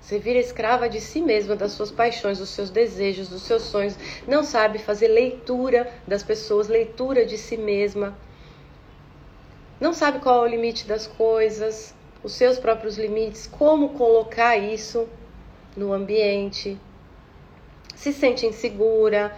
Você 0.06 0.20
vira 0.20 0.38
escrava 0.38 0.88
de 0.88 1.02
si 1.02 1.20
mesma, 1.20 1.56
das 1.56 1.72
suas 1.72 1.90
paixões, 1.90 2.38
dos 2.38 2.50
seus 2.50 2.70
desejos, 2.70 3.28
dos 3.28 3.42
seus 3.42 3.64
sonhos. 3.64 3.98
Não 4.28 4.44
sabe 4.44 4.78
fazer 4.78 5.08
leitura 5.08 5.92
das 6.08 6.22
pessoas, 6.22 6.68
leitura 6.68 7.26
de 7.26 7.40
si 7.40 7.58
mesma. 7.58 8.16
Não 9.82 9.94
sabe 9.94 10.20
qual 10.20 10.46
é 10.46 10.48
o 10.48 10.52
limite 10.52 10.86
das 10.86 11.08
coisas, 11.08 11.96
os 12.22 12.34
seus 12.34 12.60
próprios 12.60 13.00
limites, 13.00 13.48
como 13.48 13.98
colocar 13.98 14.56
isso 14.56 15.10
no 15.76 15.92
ambiente. 15.92 16.78
Se 17.96 18.14
sente 18.14 18.46
insegura. 18.46 19.36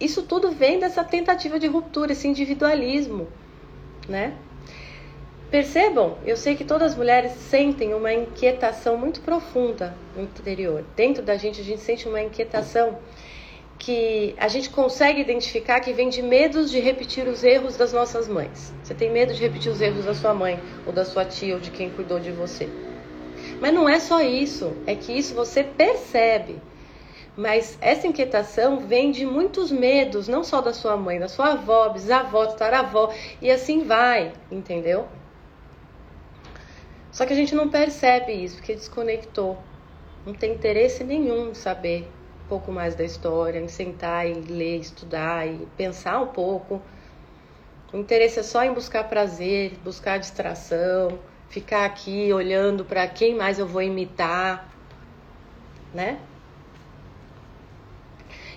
Isso 0.00 0.22
tudo 0.22 0.52
vem 0.52 0.78
dessa 0.78 1.04
tentativa 1.04 1.58
de 1.58 1.66
ruptura, 1.66 2.12
esse 2.12 2.26
individualismo, 2.26 3.28
né? 4.08 4.38
Percebam, 5.50 6.18
eu 6.26 6.36
sei 6.36 6.54
que 6.54 6.64
todas 6.64 6.92
as 6.92 6.98
mulheres 6.98 7.32
sentem 7.32 7.94
uma 7.94 8.12
inquietação 8.12 8.98
muito 8.98 9.22
profunda 9.22 9.94
no 10.14 10.22
interior. 10.22 10.84
Dentro 10.94 11.22
da 11.22 11.38
gente, 11.38 11.58
a 11.58 11.64
gente 11.64 11.80
sente 11.80 12.06
uma 12.06 12.20
inquietação 12.20 12.98
que 13.78 14.34
a 14.36 14.46
gente 14.46 14.68
consegue 14.68 15.22
identificar 15.22 15.80
que 15.80 15.90
vem 15.94 16.10
de 16.10 16.20
medos 16.20 16.70
de 16.70 16.78
repetir 16.80 17.26
os 17.26 17.42
erros 17.42 17.78
das 17.78 17.94
nossas 17.94 18.28
mães. 18.28 18.74
Você 18.82 18.92
tem 18.92 19.10
medo 19.10 19.32
de 19.32 19.40
repetir 19.40 19.72
os 19.72 19.80
erros 19.80 20.04
da 20.04 20.14
sua 20.14 20.34
mãe, 20.34 20.60
ou 20.86 20.92
da 20.92 21.06
sua 21.06 21.24
tia, 21.24 21.54
ou 21.54 21.60
de 21.60 21.70
quem 21.70 21.88
cuidou 21.88 22.20
de 22.20 22.30
você. 22.30 22.68
Mas 23.58 23.72
não 23.72 23.88
é 23.88 23.98
só 24.00 24.20
isso, 24.20 24.70
é 24.86 24.94
que 24.94 25.12
isso 25.12 25.34
você 25.34 25.64
percebe. 25.64 26.56
Mas 27.34 27.78
essa 27.80 28.06
inquietação 28.06 28.80
vem 28.80 29.12
de 29.12 29.24
muitos 29.24 29.70
medos, 29.70 30.28
não 30.28 30.44
só 30.44 30.60
da 30.60 30.74
sua 30.74 30.94
mãe, 30.96 31.18
da 31.18 31.28
sua 31.28 31.52
avó, 31.52 31.88
bisavó, 31.88 32.44
tataravó, 32.44 33.14
e 33.40 33.50
assim 33.50 33.84
vai, 33.84 34.32
entendeu? 34.50 35.06
Só 37.18 37.26
que 37.26 37.32
a 37.32 37.36
gente 37.36 37.52
não 37.52 37.68
percebe 37.68 38.30
isso, 38.32 38.54
porque 38.58 38.76
desconectou. 38.76 39.58
Não 40.24 40.32
tem 40.32 40.52
interesse 40.52 41.02
nenhum 41.02 41.50
em 41.50 41.54
saber 41.54 42.08
um 42.44 42.48
pouco 42.48 42.70
mais 42.70 42.94
da 42.94 43.02
história, 43.02 43.58
em 43.58 43.66
sentar 43.66 44.24
e 44.24 44.34
ler, 44.34 44.78
estudar 44.78 45.44
e 45.44 45.66
pensar 45.76 46.20
um 46.20 46.28
pouco. 46.28 46.80
O 47.92 47.96
interesse 47.96 48.38
é 48.38 48.44
só 48.44 48.62
em 48.62 48.72
buscar 48.72 49.02
prazer, 49.08 49.72
buscar 49.82 50.18
distração, 50.18 51.18
ficar 51.48 51.86
aqui 51.86 52.32
olhando 52.32 52.84
para 52.84 53.04
quem 53.08 53.34
mais 53.34 53.58
eu 53.58 53.66
vou 53.66 53.82
imitar, 53.82 54.72
né? 55.92 56.20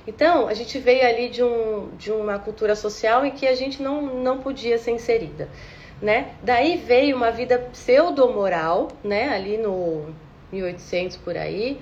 Então, 0.05 0.47
a 0.47 0.53
gente 0.53 0.77
veio 0.77 1.03
ali 1.03 1.29
de, 1.29 1.43
um, 1.43 1.95
de 1.97 2.11
uma 2.11 2.37
cultura 2.37 2.75
social 2.75 3.25
em 3.25 3.31
que 3.31 3.47
a 3.47 3.55
gente 3.55 3.81
não, 3.81 4.21
não 4.21 4.37
podia 4.37 4.77
ser 4.77 4.91
inserida 4.91 5.49
né? 6.01 6.33
Daí 6.41 6.77
veio 6.77 7.15
uma 7.15 7.31
vida 7.31 7.59
pseudo-moral, 7.71 8.87
né? 9.03 9.29
Ali 9.29 9.57
no 9.57 10.13
1800 10.51 11.17
por 11.17 11.37
aí, 11.37 11.79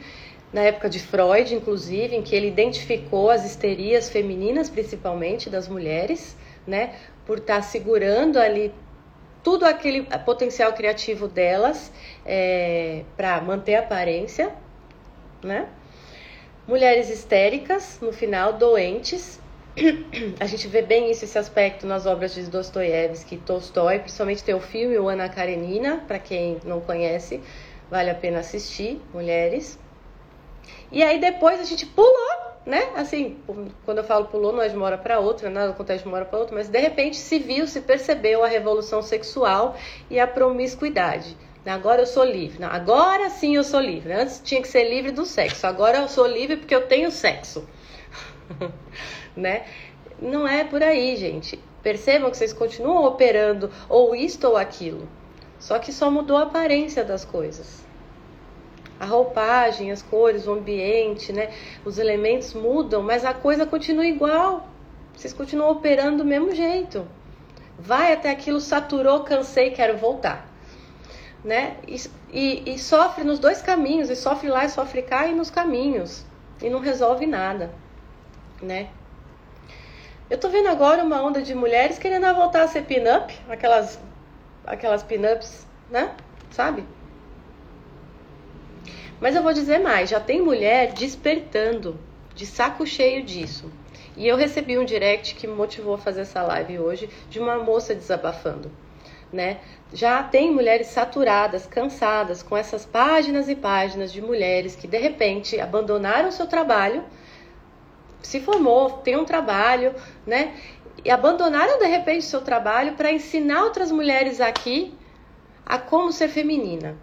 na 0.52 0.62
época 0.62 0.90
de 0.90 1.00
Freud, 1.00 1.54
inclusive, 1.56 2.16
em 2.16 2.22
que 2.22 2.36
ele 2.36 2.48
identificou 2.48 3.30
as 3.30 3.46
histerias 3.46 4.10
femininas, 4.10 4.70
principalmente 4.70 5.50
das 5.50 5.68
mulheres, 5.68 6.36
né? 6.68 6.96
Por 7.26 7.38
estar 7.38 7.58
tá 7.58 7.62
segurando 7.62 8.38
ali 8.38 8.74
tudo 9.44 9.66
aquele 9.66 10.04
potencial 10.26 10.74
criativo 10.74 11.28
delas 11.28 11.92
é, 12.26 13.04
para 13.16 13.40
manter 13.42 13.76
a 13.76 13.80
aparência, 13.80 14.52
né? 15.42 15.68
Mulheres 16.68 17.10
histéricas, 17.10 18.00
no 18.02 18.12
final, 18.12 18.54
doentes. 18.54 19.40
A 20.40 20.46
gente 20.46 20.68
vê 20.68 20.82
bem 20.82 21.12
isso, 21.12 21.24
esse 21.26 21.38
aspecto 21.38 21.88
nas 21.88 22.06
obras 22.06 22.34
de 22.34 22.44
Dostoiévski 22.44 23.38
Tolstói, 23.38 24.00
principalmente 24.00 24.44
tem 24.44 24.56
o 24.56 24.60
filme 24.60 24.98
O 24.98 25.08
Ana 25.08 25.30
Karenina, 25.30 26.04
para 26.08 26.20
quem 26.20 26.60
não 26.66 26.82
conhece, 26.82 27.42
vale 27.90 28.10
a 28.10 28.16
pena 28.16 28.40
assistir, 28.40 29.02
Mulheres. 29.14 29.80
E 30.92 31.04
aí 31.04 31.20
depois 31.20 31.60
a 31.60 31.64
gente 31.64 31.86
pulou 31.86 32.50
né? 32.66 32.92
Assim, 32.96 33.38
quando 33.84 33.98
eu 33.98 34.04
falo 34.04 34.26
pulou, 34.26 34.54
não 34.54 34.62
é 34.62 34.68
de 34.68 34.76
uma 34.76 34.86
hora 34.86 34.98
para 34.98 35.20
outra, 35.20 35.50
nada 35.50 35.72
acontece 35.72 36.04
de 36.04 36.08
uma 36.08 36.18
hora 36.18 36.26
para 36.26 36.38
outra, 36.38 36.56
mas 36.56 36.68
de 36.70 36.80
repente 36.80 37.18
se 37.18 37.40
viu, 37.40 37.66
se 37.66 37.82
percebeu 37.82 38.44
a 38.44 38.48
revolução 38.48 39.02
sexual 39.02 39.76
e 40.10 40.20
a 40.20 40.28
promiscuidade. 40.28 41.36
Agora 41.66 42.02
eu 42.02 42.06
sou 42.06 42.24
livre. 42.24 42.60
Não, 42.60 42.70
agora 42.70 43.30
sim 43.30 43.56
eu 43.56 43.64
sou 43.64 43.80
livre. 43.80 44.12
Antes 44.14 44.42
tinha 44.44 44.62
que 44.62 44.68
ser 44.68 44.90
livre 44.90 45.12
do 45.12 45.26
sexo. 45.26 45.68
Agora 45.68 46.00
eu 46.00 46.08
sou 46.08 46.26
livre 46.26 46.58
porque 46.58 46.74
eu 46.74 46.88
tenho 46.88 47.12
sexo. 47.12 47.68
né? 49.36 49.66
Não 50.22 50.48
é 50.48 50.64
por 50.64 50.84
aí, 50.84 51.16
gente. 51.16 51.60
Percebam 51.82 52.30
que 52.30 52.38
vocês 52.38 52.54
continuam 52.54 53.06
operando 53.06 53.72
ou 53.88 54.16
isto 54.16 54.48
ou 54.48 54.58
aquilo. 54.58 55.08
Só 55.58 55.80
que 55.80 55.92
só 55.92 56.12
mudou 56.12 56.38
a 56.38 56.44
aparência 56.44 57.04
das 57.04 57.24
coisas 57.24 57.88
a 59.00 59.06
roupagem, 59.06 59.92
as 59.92 60.02
cores, 60.02 60.46
o 60.46 60.52
ambiente, 60.52 61.32
né? 61.32 61.54
Os 61.86 61.98
elementos 61.98 62.54
mudam, 62.54 63.02
mas 63.02 63.24
a 63.24 63.34
coisa 63.34 63.66
continua 63.66 64.06
igual. 64.06 64.68
Vocês 65.16 65.32
continuam 65.32 65.72
operando 65.72 66.18
do 66.18 66.26
mesmo 66.26 66.54
jeito. 66.54 67.08
Vai 67.78 68.12
até 68.12 68.30
aquilo, 68.30 68.60
saturou, 68.60 69.24
cansei, 69.24 69.72
quero 69.72 69.98
voltar. 69.98 70.50
Né? 71.44 71.78
E, 71.88 71.96
e, 72.34 72.74
e 72.74 72.78
sofre 72.80 73.24
nos 73.24 73.40
dois 73.40 73.62
caminhos, 73.62 74.10
e 74.10 74.16
sofre 74.18 74.50
lá 74.50 74.66
e 74.66 74.70
sofre 74.70 75.02
cá 75.02 75.28
e 75.28 75.34
nos 75.34 75.50
caminhos. 75.50 76.26
E 76.62 76.70
não 76.70 76.82
resolve 76.82 77.26
nada, 77.26 77.72
né? 78.62 78.90
Eu 80.30 80.38
tô 80.38 80.48
vendo 80.48 80.68
agora 80.70 81.04
uma 81.04 81.24
onda 81.24 81.42
de 81.42 81.56
mulheres 81.56 81.98
querendo 81.98 82.32
voltar 82.36 82.62
a 82.62 82.68
ser 82.68 82.84
pin-up, 82.84 83.36
aquelas, 83.50 84.00
aquelas 84.64 85.02
pin-ups, 85.02 85.66
né? 85.90 86.16
Sabe? 86.52 86.84
Mas 89.20 89.36
eu 89.36 89.42
vou 89.42 89.54
dizer 89.54 89.80
mais, 89.80 90.10
já 90.10 90.20
tem 90.20 90.40
mulher 90.40 90.94
despertando, 90.94 92.00
de 92.36 92.46
saco 92.46 92.86
cheio 92.86 93.24
disso. 93.24 93.72
E 94.16 94.28
eu 94.28 94.38
recebi 94.38 94.78
um 94.78 94.86
direct 94.86 95.34
que 95.34 95.48
me 95.48 95.56
motivou 95.56 95.96
a 95.96 95.98
fazer 95.98 96.22
essa 96.22 96.44
live 96.44 96.78
hoje 96.78 97.10
de 97.28 97.40
uma 97.40 97.58
moça 97.58 97.96
desabafando, 97.96 98.72
né? 99.34 99.58
Já 99.92 100.22
tem 100.22 100.52
mulheres 100.52 100.88
saturadas, 100.88 101.66
cansadas 101.66 102.44
com 102.44 102.56
essas 102.56 102.86
páginas 102.86 103.50
e 103.50 103.56
páginas 103.56 104.12
de 104.12 104.22
mulheres 104.22 104.76
que 104.76 104.88
de 104.88 104.98
repente 105.00 105.60
abandonaram 105.60 106.32
seu 106.32 106.46
trabalho, 106.46 107.04
se 108.22 108.40
formou, 108.40 108.92
tem 109.00 109.18
um 109.18 109.26
trabalho, 109.26 109.94
né? 110.26 110.56
E 111.04 111.10
abandonaram 111.10 111.80
de 111.80 111.86
repente 111.86 112.20
o 112.20 112.30
seu 112.30 112.42
trabalho 112.42 112.94
para 112.94 113.12
ensinar 113.12 113.64
outras 113.64 113.92
mulheres 113.92 114.42
aqui 114.42 114.94
a 115.66 115.78
como 115.78 116.12
ser 116.12 116.28
feminina. 116.28 116.98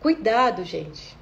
Cuidado, 0.00 0.64
gente. 0.64 1.16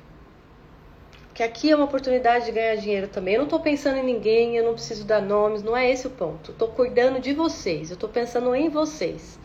Que 1.32 1.42
aqui 1.42 1.70
é 1.70 1.76
uma 1.76 1.84
oportunidade 1.84 2.46
de 2.46 2.52
ganhar 2.52 2.76
dinheiro 2.76 3.08
também. 3.08 3.34
Eu 3.34 3.40
não 3.40 3.46
estou 3.46 3.60
pensando 3.60 3.98
em 3.98 4.02
ninguém, 4.02 4.56
eu 4.56 4.64
não 4.64 4.72
preciso 4.72 5.04
dar 5.04 5.20
nomes, 5.20 5.62
não 5.62 5.76
é 5.76 5.90
esse 5.90 6.06
o 6.06 6.10
ponto. 6.10 6.50
Estou 6.50 6.68
cuidando 6.68 7.20
de 7.20 7.34
vocês, 7.34 7.90
eu 7.90 7.94
estou 7.94 8.08
pensando 8.08 8.54
em 8.54 8.70
vocês. 8.70 9.38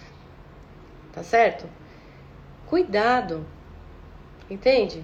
Tá 1.11 1.21
certo? 1.21 1.65
Cuidado. 2.67 3.45
Entende? 4.49 5.03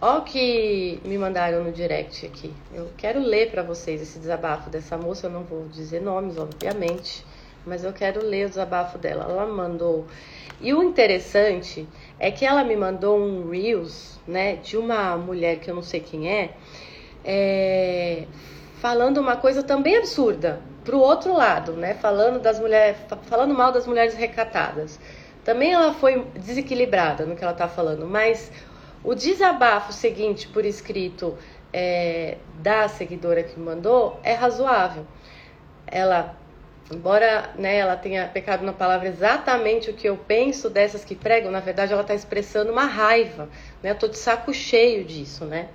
Ó 0.00 0.18
o 0.18 0.22
que 0.22 1.00
me 1.04 1.18
mandaram 1.18 1.62
no 1.62 1.72
direct 1.72 2.24
aqui. 2.24 2.52
Eu 2.72 2.90
quero 2.96 3.20
ler 3.20 3.50
para 3.50 3.62
vocês 3.62 4.00
esse 4.00 4.18
desabafo 4.18 4.70
dessa 4.70 4.96
moça. 4.96 5.26
Eu 5.26 5.30
não 5.30 5.42
vou 5.42 5.66
dizer 5.68 6.00
nomes, 6.00 6.38
obviamente, 6.38 7.24
mas 7.66 7.84
eu 7.84 7.92
quero 7.92 8.24
ler 8.24 8.46
o 8.46 8.48
desabafo 8.48 8.96
dela. 8.96 9.26
Ela 9.28 9.46
mandou 9.46 10.06
e 10.60 10.74
o 10.74 10.82
interessante 10.82 11.88
é 12.18 12.30
que 12.30 12.44
ela 12.44 12.62
me 12.62 12.76
mandou 12.76 13.18
um 13.18 13.48
Reels, 13.48 14.20
né, 14.28 14.56
de 14.56 14.76
uma 14.76 15.16
mulher 15.16 15.58
que 15.58 15.70
eu 15.70 15.74
não 15.74 15.82
sei 15.82 16.00
quem 16.00 16.30
é, 16.30 16.50
é 17.24 18.24
falando 18.78 19.18
uma 19.18 19.36
coisa 19.36 19.62
também 19.62 19.96
absurda 19.96 20.60
pro 20.84 20.98
outro 20.98 21.34
lado, 21.34 21.72
né, 21.72 21.94
falando 21.94 22.40
das 22.40 22.60
mulheres, 22.60 22.98
falando 23.22 23.54
mal 23.54 23.72
das 23.72 23.86
mulheres 23.86 24.14
recatadas. 24.14 25.00
Também 25.42 25.72
ela 25.72 25.94
foi 25.94 26.26
desequilibrada 26.36 27.24
no 27.24 27.34
que 27.34 27.42
ela 27.42 27.54
tá 27.54 27.66
falando, 27.66 28.06
mas 28.06 28.52
o 29.02 29.14
desabafo 29.14 29.92
seguinte 29.92 30.48
por 30.48 30.64
escrito 30.64 31.36
é, 31.72 32.36
da 32.56 32.88
seguidora 32.88 33.42
que 33.42 33.58
mandou 33.58 34.18
é 34.22 34.34
razoável. 34.34 35.06
Ela 35.86 36.36
embora 36.92 37.50
né, 37.56 37.76
ela 37.76 37.96
tenha 37.96 38.26
pecado 38.26 38.64
na 38.64 38.72
palavra 38.72 39.08
exatamente 39.08 39.90
o 39.90 39.94
que 39.94 40.08
eu 40.08 40.16
penso 40.16 40.68
dessas 40.68 41.04
que 41.04 41.14
pregam, 41.14 41.50
na 41.50 41.60
verdade 41.60 41.92
ela 41.92 42.02
está 42.02 42.14
expressando 42.14 42.72
uma 42.72 42.84
raiva, 42.84 43.48
né? 43.80 43.92
Eu 43.92 43.94
tô 43.94 44.08
de 44.08 44.18
saco 44.18 44.52
cheio 44.52 45.04
disso, 45.04 45.44
né? 45.44 45.68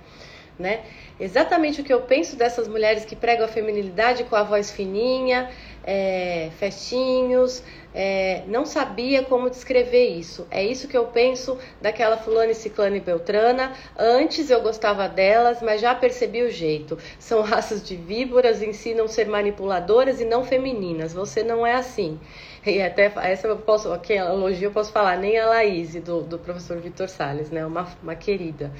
né? 0.58 0.82
Exatamente 1.18 1.80
o 1.80 1.84
que 1.84 1.92
eu 1.92 2.02
penso 2.02 2.36
dessas 2.36 2.68
mulheres 2.68 3.04
que 3.04 3.16
pregam 3.16 3.46
a 3.46 3.48
feminilidade 3.48 4.24
com 4.24 4.36
a 4.36 4.42
voz 4.42 4.70
fininha, 4.70 5.50
é, 5.86 6.50
festinhos, 6.58 7.62
é, 7.94 8.42
não 8.46 8.66
sabia 8.66 9.22
como 9.22 9.48
descrever 9.48 10.08
isso. 10.08 10.46
É 10.50 10.62
isso 10.62 10.86
que 10.88 10.96
eu 10.96 11.06
penso 11.06 11.56
daquela 11.80 12.18
fulana, 12.18 12.52
ciclana 12.52 12.96
e 12.96 13.00
beltrana. 13.00 13.72
Antes 13.96 14.50
eu 14.50 14.60
gostava 14.60 15.08
delas, 15.08 15.62
mas 15.62 15.80
já 15.80 15.94
percebi 15.94 16.42
o 16.42 16.50
jeito. 16.50 16.98
São 17.18 17.40
raças 17.46 17.82
de 17.82 17.96
víboras, 17.96 18.62
ensinam 18.62 19.08
ser 19.08 19.26
manipuladoras 19.28 20.20
e 20.20 20.24
não 20.24 20.44
femininas. 20.44 21.14
Você 21.14 21.42
não 21.42 21.66
é 21.66 21.74
assim. 21.74 22.20
E 22.66 22.82
até 22.82 23.12
essa 23.22 23.46
eu 23.46 23.56
posso, 23.58 23.92
aqui 23.92 24.14
elogio 24.14 24.66
eu 24.66 24.72
posso 24.72 24.90
falar, 24.90 25.16
nem 25.18 25.38
a 25.38 25.46
Laís 25.46 25.94
do, 26.02 26.22
do 26.22 26.36
professor 26.36 26.78
Vitor 26.78 27.08
Salles, 27.08 27.48
né? 27.48 27.64
Uma, 27.64 27.86
uma 28.02 28.16
querida. 28.16 28.72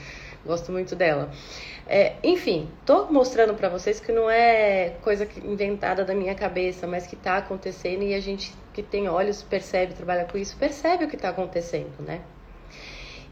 Gosto 0.46 0.70
muito 0.70 0.94
dela. 0.94 1.30
É, 1.88 2.14
enfim, 2.22 2.68
tô 2.84 3.06
mostrando 3.06 3.54
para 3.54 3.68
vocês 3.68 4.00
que 4.00 4.10
não 4.10 4.30
é 4.30 4.94
coisa 5.02 5.28
inventada 5.44 6.04
da 6.04 6.14
minha 6.14 6.34
cabeça, 6.34 6.86
mas 6.86 7.06
que 7.06 7.14
tá 7.14 7.36
acontecendo 7.36 8.02
e 8.02 8.14
a 8.14 8.20
gente 8.20 8.52
que 8.72 8.82
tem 8.82 9.08
olhos 9.08 9.42
percebe, 9.42 9.94
trabalha 9.94 10.24
com 10.24 10.38
isso, 10.38 10.56
percebe 10.56 11.04
o 11.04 11.08
que 11.08 11.16
tá 11.16 11.28
acontecendo, 11.28 12.00
né? 12.00 12.20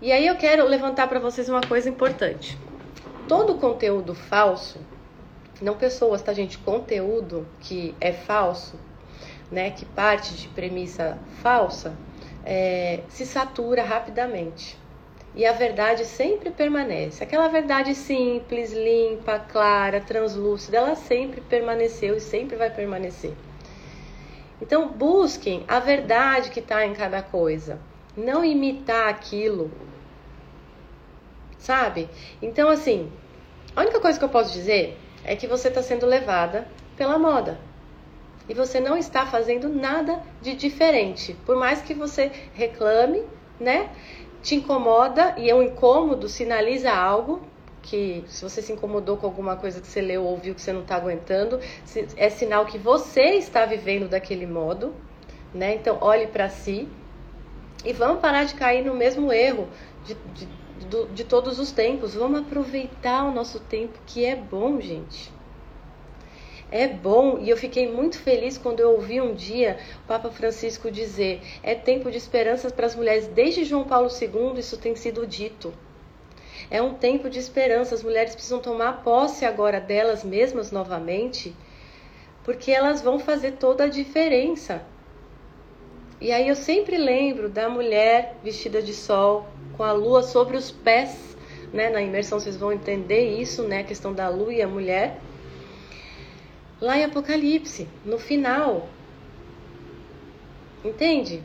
E 0.03 0.13
aí 0.13 0.27
eu 0.27 0.37
quero 0.37 0.67
levantar 0.67 1.09
para 1.09 1.19
vocês 1.19 1.49
uma 1.49 1.61
coisa 1.61 1.89
importante. 1.89 2.59
Todo 3.29 3.55
conteúdo 3.57 4.15
falso, 4.15 4.79
não 5.63 5.77
pessoas, 5.77 6.21
tá 6.21 6.33
gente, 6.33 6.59
conteúdo 6.59 7.47
que 7.61 7.95
é 8.01 8.13
falso, 8.13 8.79
né, 9.51 9.71
que 9.71 9.85
parte 9.85 10.35
de 10.35 10.49
premissa 10.49 11.19
falsa, 11.43 11.95
é, 12.45 13.01
se 13.09 13.25
satura 13.25 13.83
rapidamente 13.83 14.79
e 15.35 15.45
a 15.45 15.53
verdade 15.53 16.05
sempre 16.05 16.51
permanece. 16.51 17.23
Aquela 17.25 17.49
verdade 17.49 17.95
simples, 17.95 18.73
limpa, 18.73 19.39
clara, 19.39 20.01
translúcida, 20.01 20.77
ela 20.77 20.95
sempre 20.95 21.41
permaneceu 21.41 22.17
e 22.17 22.21
sempre 22.21 22.57
vai 22.57 22.71
permanecer. 22.71 23.35
Então, 24.63 24.89
busquem 24.89 25.65
a 25.67 25.81
verdade 25.81 26.51
que 26.51 26.61
está 26.61 26.87
em 26.87 26.95
cada 26.95 27.21
coisa, 27.21 27.81
não 28.17 28.45
imitar 28.45 29.09
aquilo, 29.09 29.71
sabe? 31.59 32.09
Então, 32.41 32.69
assim, 32.69 33.11
a 33.75 33.81
única 33.81 34.01
coisa 34.01 34.19
que 34.19 34.25
eu 34.25 34.29
posso 34.29 34.53
dizer 34.53 34.97
é 35.25 35.35
que 35.35 35.49
você 35.49 35.69
está 35.69 35.83
sendo 35.83 36.07
levada 36.07 36.69
pela 36.97 37.19
moda. 37.19 37.59
E 38.49 38.55
você 38.55 38.79
não 38.79 38.97
está 38.97 39.25
fazendo 39.27 39.69
nada 39.69 40.23
de 40.41 40.55
diferente. 40.55 41.35
Por 41.47 41.57
mais 41.57 41.81
que 41.81 41.95
você 41.95 42.31
reclame, 42.53 43.25
né? 43.59 43.89
Te 44.45 44.55
incomoda 44.55 45.35
e 45.39 45.49
é 45.49 45.55
um 45.55 45.63
incômodo 45.63 46.29
sinaliza 46.29 46.93
algo 46.93 47.41
que 47.83 48.23
se 48.29 48.43
você 48.43 48.61
se 48.61 48.73
incomodou 48.73 49.17
com 49.17 49.27
alguma 49.27 49.57
coisa 49.57 49.81
que 49.81 49.87
você 49.87 50.01
leu 50.01 50.23
ou 50.23 50.33
ouviu 50.33 50.55
que 50.55 50.61
você 50.61 50.73
não 50.73 50.83
está 50.83 50.97
aguentando, 50.97 51.59
é 52.17 52.31
sinal 52.31 52.67
que 52.67 52.79
você 52.79 53.37
está 53.37 53.65
vivendo 53.65 54.09
daquele 54.09 54.47
modo, 54.47 54.95
né? 55.53 55.75
Então 55.75 55.99
olhe 56.01 56.27
para 56.27 56.49
si 56.49 56.89
e 57.85 57.93
vamos 57.93 58.21
parar 58.21 58.45
de 58.45 58.55
cair 58.55 58.85
no 58.85 58.95
mesmo 58.95 59.33
erro 59.33 59.69
de, 60.05 60.15
de, 60.15 60.47
de, 60.89 61.07
de 61.13 61.25
todos 61.25 61.59
os 61.59 61.73
tempos. 61.73 62.15
Vamos 62.15 62.41
aproveitar 62.41 63.25
o 63.25 63.33
nosso 63.33 63.61
tempo 63.61 63.99
que 64.07 64.25
é 64.25 64.37
bom, 64.37 64.81
gente 64.81 65.34
é 66.75 66.89
bom 66.89 67.39
e 67.39 67.49
eu 67.49 67.57
fiquei 67.57 67.89
muito 67.89 68.19
feliz 68.19 68.59
quando 68.59 68.81
eu 68.81 68.91
ouvi 68.91 69.21
um 69.21 69.33
dia 69.33 69.79
o 70.03 70.09
Papa 70.09 70.29
Francisco 70.29 70.91
dizer: 70.91 71.41
é 71.63 71.73
tempo 71.73 72.11
de 72.11 72.19
esperanças 72.19 72.73
para 72.73 72.85
as 72.85 72.97
mulheres. 72.97 73.29
Desde 73.29 73.63
João 73.63 73.85
Paulo 73.85 74.09
II, 74.09 74.59
isso 74.59 74.77
tem 74.77 74.97
sido 74.97 75.25
dito. 75.25 75.73
É 76.69 76.83
um 76.83 76.95
tempo 76.95 77.31
de 77.31 77.39
esperança. 77.39 77.95
As 77.95 78.03
mulheres 78.03 78.35
precisam 78.35 78.59
tomar 78.59 79.05
posse 79.05 79.45
agora 79.45 79.81
delas 79.81 80.25
mesmas 80.25 80.73
novamente 80.73 81.55
porque 82.43 82.73
elas 82.73 83.01
vão 83.01 83.21
fazer 83.21 83.53
toda 83.53 83.85
a 83.85 83.89
diferença. 83.89 84.83
E 86.21 86.33
aí 86.33 86.49
eu 86.49 86.57
sempre 86.57 86.97
lembro 86.97 87.49
da 87.49 87.69
mulher 87.69 88.35
vestida 88.43 88.83
de 88.83 88.95
sol, 88.95 89.47
com 89.77 89.85
a 89.85 89.93
lua 89.93 90.25
sobre 90.25 90.57
os 90.57 90.73
pés, 90.73 91.37
né? 91.73 91.89
Na 91.89 92.03
imersão 92.03 92.41
vocês 92.41 92.57
vão 92.57 92.73
entender 92.73 93.41
isso, 93.41 93.63
né? 93.63 93.79
A 93.81 93.85
questão 93.85 94.13
da 94.13 94.29
lua 94.29 94.53
e 94.53 94.61
a 94.61 94.67
mulher. 94.67 95.21
Lá 96.81 96.99
em 96.99 97.05
Apocalipse, 97.05 97.89
no 98.05 98.19
final. 98.19 98.89
Entende? 100.85 101.43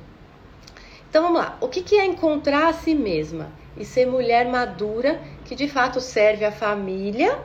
Então 1.10 1.24
vamos 1.24 1.40
lá. 1.40 1.58
O 1.62 1.68
que 1.68 1.96
é 1.96 2.06
encontrar 2.06 2.68
a 2.68 2.74
si 2.74 2.94
mesma 2.94 3.52
e 3.78 3.86
ser 3.86 4.06
mulher 4.06 4.48
madura 4.48 5.22
que 5.46 5.56
de 5.56 5.68
fato 5.68 6.00
serve 6.00 6.46
a 6.46 6.52
família 6.52 7.40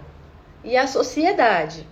e 0.63 0.77
a 0.77 0.87
sociedade? 0.87 1.87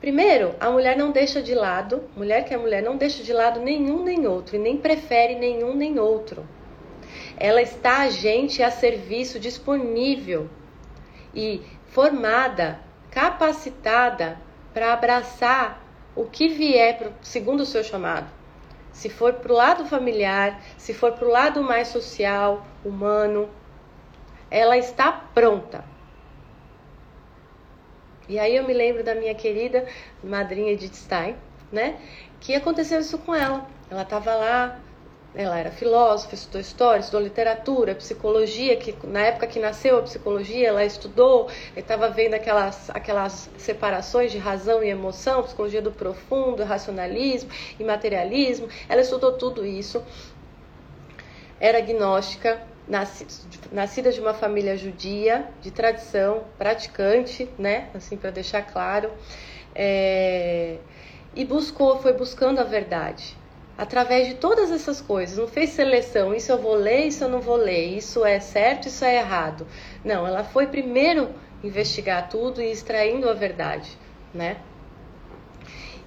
Primeiro, 0.00 0.54
a 0.58 0.70
mulher 0.70 0.96
não 0.96 1.10
deixa 1.10 1.42
de 1.42 1.54
lado, 1.54 2.02
mulher 2.16 2.46
que 2.46 2.54
é 2.54 2.56
mulher 2.56 2.82
não 2.82 2.96
deixa 2.96 3.22
de 3.22 3.34
lado 3.34 3.60
nenhum 3.60 4.02
nem 4.02 4.26
outro 4.26 4.56
e 4.56 4.58
nem 4.58 4.78
prefere 4.78 5.34
nenhum 5.34 5.74
nem 5.74 5.98
outro. 5.98 6.46
Ela 7.36 7.60
está 7.60 7.98
agente 7.98 8.62
a 8.62 8.70
serviço 8.70 9.38
disponível 9.38 10.48
e 11.34 11.60
formada, 11.88 12.80
capacitada 13.10 14.38
para 14.72 14.92
abraçar 14.92 15.82
o 16.14 16.24
que 16.24 16.48
vier 16.48 17.12
segundo 17.22 17.60
o 17.60 17.66
seu 17.66 17.82
chamado. 17.82 18.30
Se 18.92 19.08
for 19.08 19.34
para 19.34 19.52
o 19.52 19.56
lado 19.56 19.84
familiar, 19.86 20.60
se 20.76 20.92
for 20.92 21.12
para 21.12 21.26
o 21.26 21.30
lado 21.30 21.62
mais 21.62 21.88
social, 21.88 22.66
humano, 22.84 23.48
ela 24.50 24.76
está 24.76 25.12
pronta. 25.12 25.84
E 28.28 28.38
aí 28.38 28.54
eu 28.54 28.64
me 28.64 28.72
lembro 28.72 29.02
da 29.02 29.14
minha 29.14 29.34
querida 29.34 29.86
madrinha 30.22 30.72
Edith 30.72 30.94
Stein, 30.94 31.36
né? 31.72 31.98
Que 32.40 32.54
aconteceu 32.54 33.00
isso 33.00 33.18
com 33.18 33.34
ela. 33.34 33.66
Ela 33.90 34.02
estava 34.02 34.34
lá, 34.34 34.78
ela 35.34 35.58
era 35.58 35.70
filósofa, 35.70 36.34
estudou 36.34 36.60
história, 36.60 37.00
estudou 37.00 37.20
literatura, 37.20 37.94
psicologia, 37.94 38.76
que 38.76 38.94
na 39.06 39.20
época 39.20 39.46
que 39.46 39.60
nasceu 39.60 39.98
a 39.98 40.02
psicologia, 40.02 40.68
ela 40.68 40.84
estudou, 40.84 41.48
estava 41.76 42.10
vendo 42.10 42.34
aquelas, 42.34 42.90
aquelas 42.90 43.48
separações 43.56 44.32
de 44.32 44.38
razão 44.38 44.82
e 44.82 44.88
emoção, 44.88 45.42
psicologia 45.44 45.80
do 45.80 45.92
profundo, 45.92 46.64
racionalismo 46.64 47.50
e 47.78 47.84
materialismo. 47.84 48.68
Ela 48.88 49.02
estudou 49.02 49.32
tudo 49.32 49.64
isso. 49.64 50.02
Era 51.60 51.78
agnóstica, 51.78 52.60
nascida 53.70 54.10
de 54.10 54.20
uma 54.20 54.34
família 54.34 54.76
judia, 54.76 55.46
de 55.60 55.70
tradição, 55.70 56.44
praticante, 56.58 57.48
né? 57.56 57.88
Assim, 57.94 58.16
para 58.16 58.30
deixar 58.30 58.62
claro. 58.62 59.12
É... 59.74 60.78
E 61.36 61.44
buscou, 61.44 62.00
foi 62.00 62.12
buscando 62.12 62.58
a 62.58 62.64
verdade. 62.64 63.38
Através 63.80 64.28
de 64.28 64.34
todas 64.34 64.70
essas 64.70 65.00
coisas, 65.00 65.38
não 65.38 65.48
fez 65.48 65.70
seleção, 65.70 66.34
isso 66.34 66.52
eu 66.52 66.58
vou 66.58 66.74
ler, 66.74 67.06
isso 67.06 67.24
eu 67.24 67.30
não 67.30 67.40
vou 67.40 67.56
ler, 67.56 67.96
isso 67.96 68.26
é 68.26 68.38
certo, 68.38 68.88
isso 68.88 69.02
é 69.06 69.16
errado. 69.16 69.66
Não, 70.04 70.26
ela 70.26 70.44
foi 70.44 70.66
primeiro 70.66 71.30
investigar 71.64 72.28
tudo 72.28 72.60
e 72.60 72.70
extraindo 72.70 73.26
a 73.26 73.32
verdade, 73.32 73.96
né? 74.34 74.58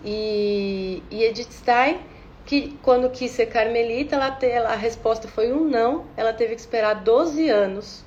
E, 0.05 1.01
e 1.09 1.23
Edith 1.23 1.51
Stein 1.51 1.99
que 2.45 2.77
quando 2.83 3.09
quis 3.09 3.31
ser 3.31 3.47
carmelita, 3.47 4.17
ela 4.17 4.29
te, 4.29 4.51
a 4.51 4.75
resposta 4.75 5.27
foi 5.27 5.51
um 5.51 5.63
não, 5.63 6.05
ela 6.15 6.31
teve 6.31 6.53
que 6.53 6.61
esperar 6.61 6.93
12 6.93 7.49
anos 7.49 8.05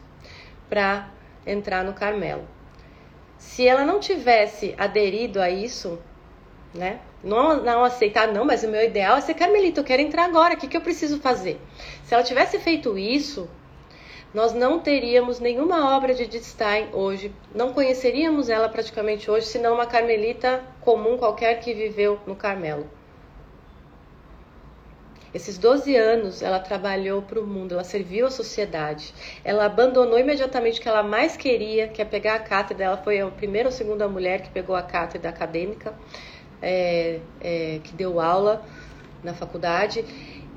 para 0.68 1.09
entrar 1.44 1.83
no 1.83 1.92
Carmelo. 1.92 2.44
Se 3.37 3.66
ela 3.66 3.85
não 3.85 3.98
tivesse 3.98 4.76
aderido 4.79 5.42
a 5.42 5.50
isso, 5.50 5.98
né? 6.72 7.00
Não, 7.27 7.61
não 7.61 7.83
aceitar, 7.83 8.29
não, 8.29 8.45
mas 8.45 8.62
o 8.62 8.69
meu 8.69 8.85
ideal 8.85 9.17
é 9.17 9.21
ser 9.21 9.35
carmelita, 9.35 9.81
eu 9.81 9.85
quero 9.85 10.01
entrar 10.01 10.27
agora, 10.27 10.55
o 10.55 10.57
que, 10.57 10.69
que 10.69 10.77
eu 10.77 10.81
preciso 10.81 11.19
fazer? 11.19 11.61
Se 12.05 12.15
ela 12.15 12.23
tivesse 12.23 12.57
feito 12.61 12.97
isso, 12.97 13.51
nós 14.33 14.55
não 14.55 14.79
teríamos 14.79 15.41
nenhuma 15.41 15.97
obra 15.97 16.15
de 16.15 16.45
Stein 16.45 16.89
hoje, 16.93 17.35
não 17.53 17.73
conheceríamos 17.73 18.49
ela 18.49 18.69
praticamente 18.69 19.29
hoje, 19.29 19.47
senão 19.47 19.75
uma 19.75 19.87
carmelita 19.87 20.62
comum 20.81 21.19
qualquer 21.19 21.59
que 21.59 21.75
viveu 21.75 22.21
no 22.29 22.37
Carmelo. 22.37 22.89
Esses 25.35 25.59
12 25.59 25.97
anos 25.97 26.43
ela 26.43 26.61
trabalhou 26.61 27.23
para 27.23 27.41
o 27.41 27.47
mundo, 27.47 27.73
ela 27.73 27.85
serviu 27.85 28.27
à 28.27 28.31
sociedade. 28.31 29.12
Ela 29.45 29.67
abandonou 29.67 30.19
imediatamente 30.19 30.79
o 30.79 30.83
que 30.83 30.89
ela 30.89 31.03
mais 31.03 31.37
queria, 31.37 31.89
que 31.89 32.01
é 32.01 32.07
pegar 32.07 32.37
a 32.37 32.39
cátedra. 32.39 32.87
Ela 32.87 32.97
foi 32.97 33.21
a 33.21 33.27
primeira 33.27 33.69
ou 33.69 33.73
segunda 33.73 34.09
mulher 34.09 34.41
que 34.41 34.49
pegou 34.49 34.75
a 34.75 34.83
cátedra 34.83 35.29
acadêmica, 35.29 35.93
é, 36.62 37.21
é, 37.40 37.81
que 37.83 37.92
deu 37.95 38.21
aula 38.21 38.64
na 39.23 39.35
faculdade. 39.35 40.05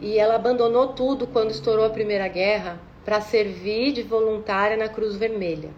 E 0.02 0.18
ela 0.18 0.36
abandonou 0.36 0.90
tudo 0.90 1.28
quando 1.28 1.52
estourou 1.52 1.86
a 1.86 1.90
Primeira 1.90 2.28
Guerra 2.28 2.80
para 3.04 3.22
servir 3.22 3.92
de 3.92 4.04
voluntária 4.04 4.78
na 4.78 4.88
Cruz 4.88 5.16
Vermelha. 5.16 5.70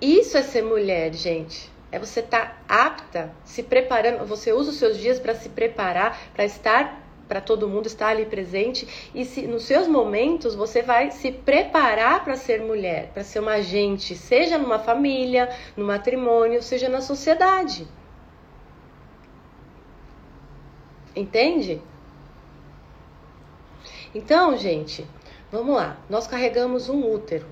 Isso 0.00 0.36
é 0.36 0.42
ser 0.42 0.62
mulher, 0.62 1.12
gente 1.14 1.70
é 1.90 1.98
você 1.98 2.20
estar 2.20 2.64
tá 2.66 2.86
apta, 2.86 3.32
se 3.44 3.62
preparando, 3.62 4.26
você 4.26 4.52
usa 4.52 4.70
os 4.70 4.76
seus 4.76 4.98
dias 4.98 5.18
para 5.18 5.34
se 5.34 5.48
preparar, 5.48 6.18
para 6.34 6.44
estar 6.44 7.07
para 7.28 7.40
todo 7.40 7.68
mundo 7.68 7.86
estar 7.86 8.08
ali 8.08 8.24
presente 8.24 9.10
e 9.14 9.24
se 9.24 9.46
nos 9.46 9.64
seus 9.64 9.86
momentos 9.86 10.54
você 10.54 10.82
vai 10.82 11.10
se 11.10 11.30
preparar 11.30 12.24
para 12.24 12.36
ser 12.36 12.62
mulher, 12.62 13.10
para 13.12 13.22
ser 13.22 13.40
uma 13.40 13.52
agente, 13.52 14.14
seja 14.16 14.58
numa 14.58 14.78
família, 14.78 15.48
no 15.76 15.84
matrimônio, 15.84 16.62
seja 16.62 16.88
na 16.88 17.00
sociedade. 17.00 17.86
Entende? 21.14 21.82
Então, 24.14 24.56
gente, 24.56 25.04
vamos 25.50 25.76
lá. 25.76 25.98
Nós 26.08 26.26
carregamos 26.26 26.88
um 26.88 27.04
útero. 27.04 27.46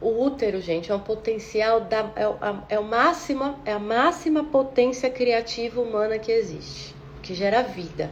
O 0.00 0.22
útero, 0.22 0.60
gente, 0.60 0.92
é 0.92 0.94
um 0.94 1.00
potencial 1.00 1.80
da 1.80 2.00
é, 2.14 2.24
é, 2.24 2.74
é, 2.74 2.78
o 2.78 2.84
máxima, 2.84 3.58
é 3.64 3.72
a 3.72 3.78
máxima 3.78 4.44
potência 4.44 5.08
criativa 5.08 5.80
humana 5.80 6.18
que 6.18 6.30
existe, 6.30 6.93
que 7.24 7.34
gera 7.34 7.62
vida. 7.62 8.10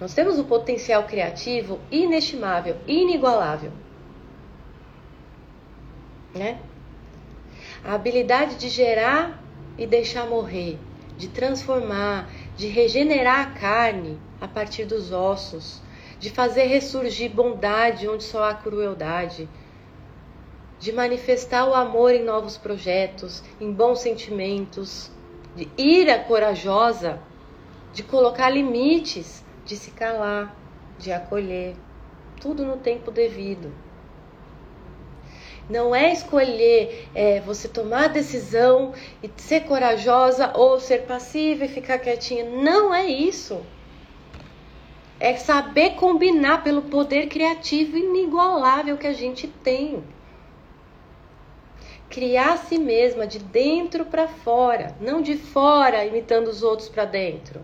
Nós 0.00 0.14
temos 0.14 0.38
o 0.38 0.44
potencial 0.44 1.02
criativo 1.04 1.80
inestimável, 1.90 2.76
inigualável. 2.86 3.72
Né? 6.32 6.58
A 7.84 7.94
habilidade 7.94 8.54
de 8.56 8.68
gerar 8.68 9.42
e 9.76 9.86
deixar 9.86 10.26
morrer, 10.26 10.78
de 11.18 11.28
transformar, 11.28 12.30
de 12.56 12.68
regenerar 12.68 13.40
a 13.40 13.50
carne 13.58 14.18
a 14.40 14.46
partir 14.46 14.84
dos 14.84 15.10
ossos, 15.10 15.82
de 16.20 16.30
fazer 16.30 16.66
ressurgir 16.66 17.30
bondade 17.30 18.08
onde 18.08 18.22
só 18.22 18.48
há 18.48 18.54
crueldade 18.54 19.48
de 20.78 20.92
manifestar 20.92 21.66
o 21.66 21.74
amor 21.74 22.12
em 22.12 22.22
novos 22.22 22.58
projetos, 22.58 23.42
em 23.60 23.72
bons 23.72 24.00
sentimentos, 24.00 25.10
de 25.56 25.66
ira 25.78 26.18
corajosa, 26.18 27.20
de 27.94 28.02
colocar 28.02 28.50
limites, 28.50 29.44
de 29.64 29.76
se 29.76 29.92
calar, 29.92 30.54
de 30.98 31.12
acolher, 31.12 31.76
tudo 32.40 32.64
no 32.64 32.76
tempo 32.76 33.12
devido. 33.12 33.72
Não 35.70 35.94
é 35.94 36.12
escolher 36.12 37.08
é, 37.14 37.40
você 37.40 37.68
tomar 37.68 38.06
a 38.06 38.08
decisão 38.08 38.92
e 39.22 39.30
ser 39.36 39.60
corajosa 39.60 40.52
ou 40.56 40.78
ser 40.78 41.06
passiva 41.06 41.64
e 41.64 41.68
ficar 41.68 41.98
quietinha. 41.98 42.44
Não 42.44 42.92
é 42.92 43.06
isso. 43.06 43.64
É 45.18 45.36
saber 45.36 45.90
combinar 45.90 46.62
pelo 46.62 46.82
poder 46.82 47.28
criativo 47.28 47.96
inigualável 47.96 48.98
que 48.98 49.06
a 49.06 49.14
gente 49.14 49.46
tem 49.46 50.02
criar 52.14 52.52
a 52.52 52.56
si 52.56 52.78
mesma 52.78 53.26
de 53.26 53.40
dentro 53.40 54.04
para 54.04 54.28
fora, 54.28 54.94
não 55.00 55.20
de 55.20 55.36
fora 55.36 56.04
imitando 56.04 56.46
os 56.46 56.62
outros 56.62 56.88
para 56.88 57.04
dentro. 57.04 57.60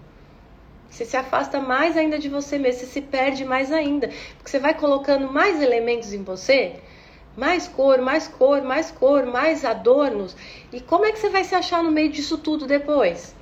Você 0.90 1.04
se 1.04 1.16
afasta 1.16 1.60
mais 1.60 1.96
ainda 1.96 2.18
de 2.18 2.28
você 2.28 2.58
mesmo, 2.58 2.80
você 2.80 2.86
se 2.86 3.00
perde 3.00 3.44
mais 3.44 3.70
ainda, 3.70 4.08
porque 4.36 4.50
você 4.50 4.58
vai 4.58 4.74
colocando 4.74 5.32
mais 5.32 5.62
elementos 5.62 6.12
em 6.12 6.24
você, 6.24 6.80
mais 7.36 7.68
cor, 7.68 8.00
mais 8.00 8.26
cor, 8.26 8.60
mais 8.60 8.90
cor, 8.90 9.24
mais 9.24 9.64
adornos. 9.64 10.36
E 10.72 10.80
como 10.80 11.04
é 11.04 11.12
que 11.12 11.18
você 11.20 11.30
vai 11.30 11.44
se 11.44 11.54
achar 11.54 11.82
no 11.82 11.92
meio 11.92 12.10
disso 12.10 12.36
tudo 12.36 12.66
depois? 12.66 13.36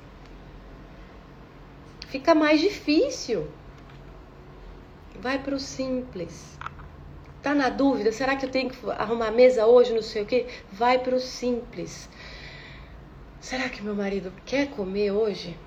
Fica 2.07 2.35
mais 2.35 2.61
difícil. 2.61 3.47
Vai 5.19 5.39
para 5.39 5.55
o 5.55 5.59
simples. 5.59 6.57
Tá 7.41 7.55
na 7.55 7.69
dúvida? 7.69 8.11
Será 8.11 8.35
que 8.35 8.45
eu 8.45 8.51
tenho 8.51 8.69
que 8.69 8.77
arrumar 8.91 9.31
mesa 9.31 9.65
hoje? 9.65 9.93
Não 9.93 10.01
sei 10.01 10.21
o 10.21 10.25
que. 10.25 10.45
Vai 10.71 10.99
para 10.99 11.15
o 11.15 11.19
simples. 11.19 12.09
Será 13.41 13.69
que 13.69 13.81
meu 13.81 13.95
marido 13.95 14.31
quer 14.45 14.69
comer 14.69 15.11
hoje? 15.11 15.57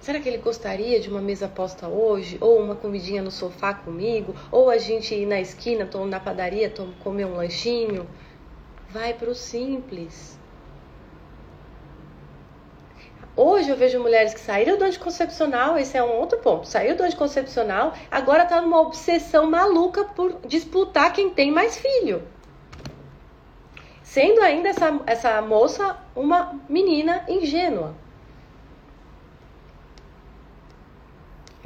Será 0.00 0.20
que 0.20 0.28
ele 0.28 0.38
gostaria 0.38 1.00
de 1.00 1.08
uma 1.08 1.20
mesa 1.20 1.48
posta 1.48 1.88
hoje? 1.88 2.38
Ou 2.40 2.60
uma 2.60 2.76
comidinha 2.76 3.22
no 3.22 3.30
sofá 3.30 3.74
comigo? 3.74 4.34
Ou 4.50 4.70
a 4.70 4.78
gente 4.78 5.14
ir 5.14 5.26
na 5.26 5.40
esquina, 5.40 5.88
na 6.08 6.20
padaria, 6.20 6.72
comer 7.02 7.26
um 7.26 7.36
lanchinho? 7.36 8.06
vai 8.88 9.12
para 9.12 9.30
o 9.30 9.34
simples. 9.34 10.38
Hoje 13.36 13.70
eu 13.70 13.76
vejo 13.76 14.00
mulheres 14.00 14.34
que 14.34 14.40
saíram 14.40 14.76
do 14.76 14.84
anticoncepcional, 14.84 15.78
esse 15.78 15.96
é 15.96 16.02
um 16.02 16.16
outro 16.18 16.38
ponto. 16.38 16.66
Saiu 16.66 16.96
do 16.96 17.04
anticoncepcional, 17.04 17.92
agora 18.10 18.44
tá 18.44 18.60
numa 18.60 18.80
obsessão 18.80 19.48
maluca 19.48 20.04
por 20.04 20.40
disputar 20.46 21.12
quem 21.12 21.30
tem 21.30 21.52
mais 21.52 21.76
filho. 21.76 22.26
Sendo 24.02 24.40
ainda 24.40 24.70
essa, 24.70 25.00
essa 25.06 25.42
moça 25.42 25.96
uma 26.16 26.60
menina 26.68 27.24
ingênua. 27.28 27.94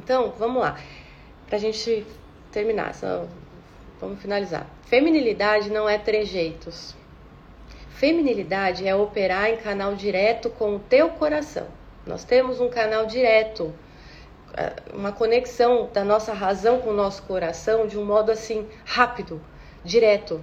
Então, 0.03 0.33
vamos 0.37 0.61
lá. 0.61 0.79
Pra 1.47 1.59
gente 1.59 2.05
terminar, 2.51 2.93
só, 2.95 3.25
vamos 4.01 4.21
finalizar. 4.21 4.67
Feminilidade 4.83 5.71
não 5.71 5.89
é 5.89 5.97
trejeitos. 5.97 6.97
Feminilidade 7.91 8.87
é 8.87 8.97
operar 8.97 9.49
em 9.51 9.59
canal 9.59 9.95
direto 9.95 10.51
com 10.51 10.75
o 10.75 10.79
teu 10.81 11.11
coração. 11.11 11.69
Nós 12.05 12.25
temos 12.25 12.61
um 12.61 12.69
canal 12.69 13.07
direto, 13.07 13.73
é, 14.55 14.73
uma 14.93 15.13
conexão 15.13 15.89
da 15.93 16.05
nossa 16.05 16.33
razão 16.33 16.81
com 16.81 16.91
o 16.91 16.95
nosso 16.95 17.23
coração 17.23 17.87
de 17.87 17.97
um 17.97 18.05
modo 18.05 18.33
assim 18.33 18.67
rápido, 18.85 19.41
direto. 19.85 20.43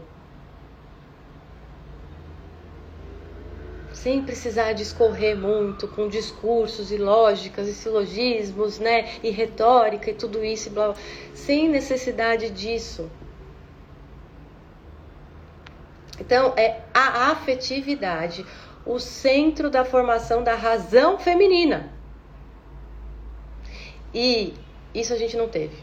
Sem 3.99 4.23
precisar 4.23 4.71
discorrer 4.71 5.37
muito 5.37 5.85
com 5.85 6.07
discursos 6.07 6.89
e 6.89 6.97
lógicas 6.97 7.67
e 7.67 7.73
silogismos, 7.73 8.79
né, 8.79 9.09
e 9.21 9.29
retórica 9.29 10.09
e 10.09 10.13
tudo 10.13 10.41
isso, 10.41 10.69
blá, 10.69 10.93
blá, 10.93 10.95
sem 11.33 11.67
necessidade 11.67 12.49
disso. 12.49 13.11
Então, 16.17 16.53
é 16.55 16.79
a 16.93 17.31
afetividade, 17.31 18.45
o 18.85 18.99
centro 18.99 19.69
da 19.69 19.83
formação 19.83 20.43
da 20.43 20.55
razão 20.55 21.19
feminina. 21.19 21.91
E 24.13 24.53
isso 24.95 25.11
a 25.11 25.17
gente 25.17 25.35
não 25.35 25.49
teve. 25.49 25.75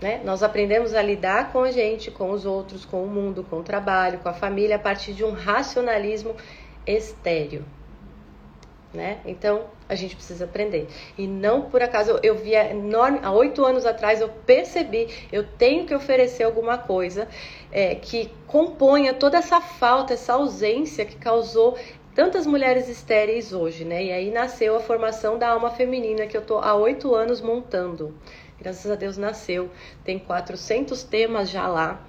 Né? 0.00 0.20
Nós 0.24 0.44
aprendemos 0.44 0.94
a 0.94 1.02
lidar 1.02 1.50
com 1.50 1.64
a 1.64 1.72
gente, 1.72 2.08
com 2.08 2.30
os 2.30 2.46
outros, 2.46 2.84
com 2.84 3.02
o 3.02 3.08
mundo, 3.08 3.42
com 3.42 3.58
o 3.58 3.64
trabalho, 3.64 4.20
com 4.20 4.28
a 4.28 4.32
família, 4.32 4.76
a 4.76 4.78
partir 4.78 5.12
de 5.12 5.24
um 5.24 5.32
racionalismo 5.32 6.36
estéreo 6.90 7.64
né? 8.92 9.20
Então 9.26 9.66
a 9.88 9.94
gente 9.94 10.14
precisa 10.16 10.44
aprender. 10.44 10.88
E 11.16 11.26
não 11.26 11.62
por 11.62 11.82
acaso 11.82 12.18
eu, 12.22 12.34
vi 12.34 12.54
enorme, 12.54 13.20
há 13.22 13.30
oito 13.32 13.64
anos 13.64 13.84
atrás 13.84 14.20
eu 14.20 14.28
percebi, 14.28 15.08
eu 15.30 15.44
tenho 15.44 15.86
que 15.86 15.94
oferecer 15.94 16.44
alguma 16.44 16.78
coisa 16.78 17.28
é, 17.70 17.94
que 17.94 18.30
componha 18.46 19.14
toda 19.14 19.38
essa 19.38 19.60
falta, 19.60 20.14
essa 20.14 20.34
ausência 20.34 21.04
que 21.04 21.16
causou 21.16 21.76
tantas 22.14 22.46
mulheres 22.46 22.88
estéreis 22.88 23.52
hoje, 23.52 23.84
né? 23.84 24.04
E 24.04 24.12
aí 24.12 24.30
nasceu 24.30 24.74
a 24.74 24.80
formação 24.80 25.38
da 25.38 25.50
alma 25.50 25.70
feminina 25.70 26.26
que 26.26 26.36
eu 26.36 26.42
tô 26.42 26.58
há 26.58 26.74
oito 26.74 27.14
anos 27.14 27.40
montando. 27.40 28.14
Graças 28.60 28.90
a 28.90 28.96
Deus 28.96 29.16
nasceu. 29.16 29.70
Tem 30.04 30.18
400 30.18 31.04
temas 31.04 31.48
já 31.48 31.68
lá. 31.68 32.04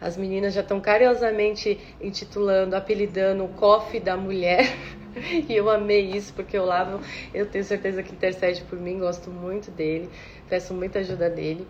As 0.00 0.16
meninas 0.16 0.54
já 0.54 0.62
estão 0.62 0.80
carinhosamente 0.80 1.78
intitulando, 2.00 2.74
apelidando 2.74 3.44
o 3.44 3.48
coffee 3.48 4.00
da 4.00 4.16
mulher. 4.16 4.66
e 5.48 5.54
eu 5.54 5.68
amei 5.68 6.10
isso 6.10 6.32
porque 6.32 6.58
o 6.58 6.64
Lavo, 6.64 7.00
eu 7.34 7.46
tenho 7.46 7.64
certeza 7.64 8.02
que 8.02 8.12
intercede 8.12 8.62
por 8.62 8.78
mim, 8.78 8.98
gosto 8.98 9.30
muito 9.30 9.70
dele, 9.70 10.08
peço 10.48 10.72
muita 10.72 11.00
ajuda 11.00 11.28
dele. 11.28 11.66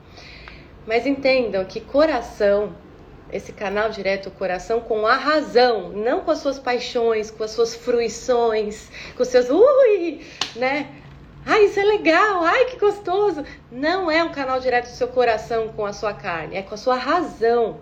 Mas 0.87 1.07
entendam 1.07 1.65
que 1.65 1.81
coração, 1.81 2.75
esse 3.33 3.53
canal 3.53 3.91
direto, 3.91 4.29
o 4.29 4.33
coração 4.33 4.81
com 4.81 5.07
a 5.07 5.17
razão, 5.17 5.91
não 5.91 6.21
com 6.21 6.31
as 6.31 6.39
suas 6.39 6.59
paixões, 6.59 7.31
com 7.31 7.43
as 7.43 7.51
suas 7.51 7.75
fruições, 7.75 8.89
com 9.17 9.23
os 9.23 9.29
seus 9.29 9.51
ui, 9.51 10.25
né? 10.57 10.89
Ai, 11.45 11.65
isso 11.65 11.81
é 11.81 11.85
legal, 11.85 12.43
ai, 12.45 12.67
que 12.67 12.79
gostoso. 12.79 13.45
Não 13.73 14.11
é 14.11 14.23
um 14.23 14.31
canal 14.31 14.61
direto 14.61 14.87
do 14.87 14.95
seu 14.95 15.09
coração 15.09 15.69
com 15.69 15.87
a 15.87 15.93
sua 15.93 16.13
carne, 16.13 16.57
é 16.57 16.63
com 16.63 16.75
a 16.75 16.79
sua 16.79 16.97
razão. 16.97 17.81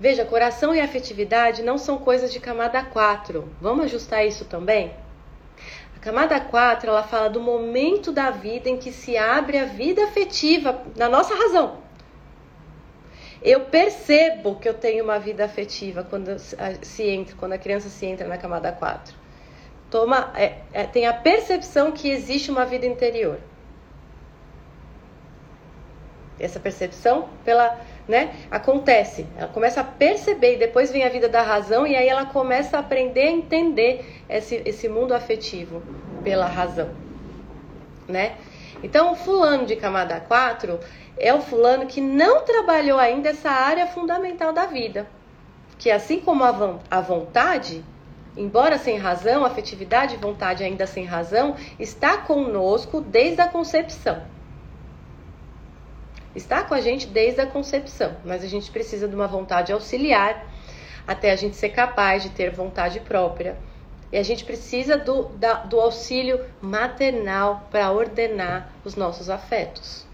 Veja, 0.00 0.24
coração 0.24 0.74
e 0.74 0.80
afetividade 0.80 1.62
não 1.62 1.76
são 1.76 1.98
coisas 1.98 2.32
de 2.32 2.38
camada 2.38 2.82
4. 2.84 3.48
Vamos 3.60 3.86
ajustar 3.86 4.24
isso 4.24 4.44
também? 4.44 4.94
A 5.96 5.98
camada 5.98 6.38
4, 6.38 6.88
ela 6.88 7.02
fala 7.02 7.28
do 7.28 7.40
momento 7.40 8.12
da 8.12 8.30
vida 8.30 8.68
em 8.68 8.76
que 8.76 8.92
se 8.92 9.16
abre 9.16 9.58
a 9.58 9.64
vida 9.64 10.04
afetiva 10.04 10.82
na 10.94 11.08
nossa 11.08 11.34
razão. 11.34 11.78
Eu 13.42 13.62
percebo 13.66 14.56
que 14.56 14.68
eu 14.68 14.74
tenho 14.74 15.02
uma 15.02 15.18
vida 15.18 15.44
afetiva 15.44 16.04
quando 16.04 16.38
se 16.38 17.02
entra, 17.02 17.34
quando 17.36 17.52
a 17.52 17.58
criança 17.58 17.88
se 17.88 18.06
entra 18.06 18.28
na 18.28 18.38
camada 18.38 18.70
4. 18.70 19.14
Toma, 19.90 20.32
é, 20.36 20.58
é, 20.72 20.84
tem 20.84 21.06
a 21.06 21.12
percepção 21.12 21.90
que 21.90 22.08
existe 22.08 22.50
uma 22.50 22.64
vida 22.64 22.86
interior. 22.86 23.38
Essa 26.38 26.60
percepção 26.60 27.28
pela 27.44 27.80
né? 28.08 28.34
Acontece. 28.50 29.26
Ela 29.36 29.48
começa 29.48 29.82
a 29.82 29.84
perceber 29.84 30.54
e 30.54 30.58
depois 30.58 30.90
vem 30.90 31.04
a 31.04 31.10
vida 31.10 31.28
da 31.28 31.42
razão 31.42 31.86
e 31.86 31.94
aí 31.94 32.08
ela 32.08 32.24
começa 32.24 32.78
a 32.78 32.80
aprender 32.80 33.28
a 33.28 33.30
entender 33.30 34.22
esse, 34.28 34.62
esse 34.64 34.88
mundo 34.88 35.12
afetivo 35.12 35.82
pela 36.24 36.46
razão, 36.46 36.90
né? 38.08 38.36
Então, 38.82 39.12
o 39.12 39.16
fulano 39.16 39.66
de 39.66 39.76
camada 39.76 40.18
4 40.20 40.80
é 41.18 41.34
o 41.34 41.40
fulano 41.40 41.86
que 41.86 42.00
não 42.00 42.44
trabalhou 42.44 42.98
ainda 42.98 43.30
essa 43.30 43.50
área 43.50 43.86
fundamental 43.86 44.52
da 44.52 44.66
vida. 44.66 45.06
Que 45.78 45.90
assim 45.90 46.20
como 46.20 46.44
a, 46.44 46.78
a 46.90 47.00
vontade, 47.00 47.84
embora 48.36 48.78
sem 48.78 48.96
razão, 48.96 49.44
afetividade 49.44 50.14
e 50.14 50.18
vontade 50.18 50.62
ainda 50.62 50.86
sem 50.86 51.04
razão, 51.04 51.56
está 51.78 52.18
conosco 52.18 53.00
desde 53.00 53.40
a 53.40 53.48
concepção 53.48 54.22
está 56.38 56.62
com 56.62 56.74
a 56.74 56.80
gente 56.80 57.06
desde 57.06 57.40
a 57.40 57.46
concepção, 57.46 58.16
mas 58.24 58.42
a 58.42 58.48
gente 58.48 58.70
precisa 58.70 59.06
de 59.06 59.14
uma 59.14 59.26
vontade 59.26 59.72
auxiliar 59.72 60.46
até 61.06 61.30
a 61.30 61.36
gente 61.36 61.56
ser 61.56 61.70
capaz 61.70 62.22
de 62.22 62.30
ter 62.30 62.50
vontade 62.50 63.00
própria. 63.00 63.56
E 64.10 64.16
a 64.16 64.22
gente 64.22 64.44
precisa 64.44 64.96
do, 64.96 65.24
da, 65.24 65.64
do 65.64 65.78
auxílio 65.78 66.40
maternal 66.62 67.66
para 67.70 67.90
ordenar 67.92 68.72
os 68.84 68.94
nossos 68.94 69.28
afetos. 69.28 70.06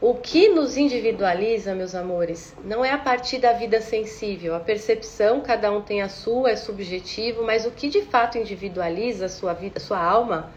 O 0.00 0.14
que 0.14 0.48
nos 0.48 0.76
individualiza, 0.76 1.74
meus 1.74 1.92
amores, 1.92 2.54
não 2.64 2.84
é 2.84 2.92
a 2.92 2.98
partir 2.98 3.38
da 3.38 3.52
vida 3.52 3.80
sensível. 3.80 4.54
A 4.54 4.60
percepção, 4.60 5.40
cada 5.40 5.72
um 5.72 5.82
tem 5.82 6.02
a 6.02 6.08
sua, 6.08 6.50
é 6.50 6.56
subjetivo, 6.56 7.42
mas 7.42 7.66
o 7.66 7.72
que 7.72 7.88
de 7.88 8.02
fato 8.02 8.38
individualiza 8.38 9.26
a 9.26 9.28
sua 9.28 9.52
vida, 9.52 9.78
a 9.78 9.80
sua 9.80 9.98
alma, 9.98 10.52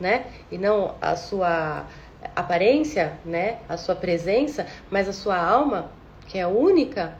né? 0.00 0.26
E 0.50 0.58
não 0.58 0.94
a 1.00 1.16
sua 1.16 1.86
aparência, 2.34 3.18
né? 3.24 3.58
A 3.68 3.76
sua 3.76 3.94
presença, 3.94 4.66
mas 4.90 5.08
a 5.08 5.12
sua 5.12 5.38
alma, 5.38 5.90
que 6.26 6.38
é 6.38 6.46
única. 6.46 7.16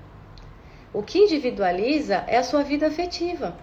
O 0.93 1.03
que 1.03 1.19
individualiza 1.19 2.25
é 2.27 2.37
a 2.37 2.43
sua 2.43 2.63
vida 2.63 2.87
afetiva. 2.87 3.55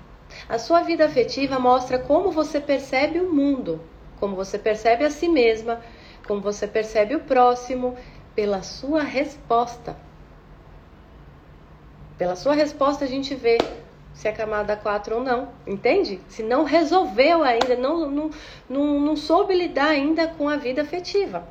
A 0.48 0.58
sua 0.58 0.82
vida 0.82 1.06
afetiva 1.06 1.60
mostra 1.60 2.00
como 2.00 2.32
você 2.32 2.60
percebe 2.60 3.20
o 3.20 3.34
mundo, 3.34 3.82
como 4.20 4.36
você 4.36 4.58
percebe 4.58 5.06
a 5.06 5.10
si 5.10 5.28
mesma, 5.28 5.82
como 6.28 6.42
você 6.42 6.68
percebe 6.68 7.16
o 7.16 7.22
próximo, 7.22 7.96
pela 8.36 8.62
sua 8.62 9.04
resposta. 9.04 9.96
Pela 12.18 12.36
sua 12.36 12.54
resposta 12.54 13.06
a 13.06 13.08
gente 13.08 13.36
vê 13.36 13.58
se 14.14 14.28
é 14.28 14.32
camada 14.32 14.76
4 14.76 15.16
ou 15.16 15.24
não, 15.24 15.50
entende? 15.66 16.22
Se 16.30 16.44
não 16.44 16.64
resolveu 16.64 17.44
ainda, 17.44 17.76
não, 17.76 18.10
não, 18.10 18.30
não, 18.70 19.00
não 19.00 19.16
soube 19.16 19.54
lidar 19.56 19.90
ainda 19.90 20.28
com 20.28 20.48
a 20.48 20.56
vida 20.56 20.82
afetiva. 20.82 21.48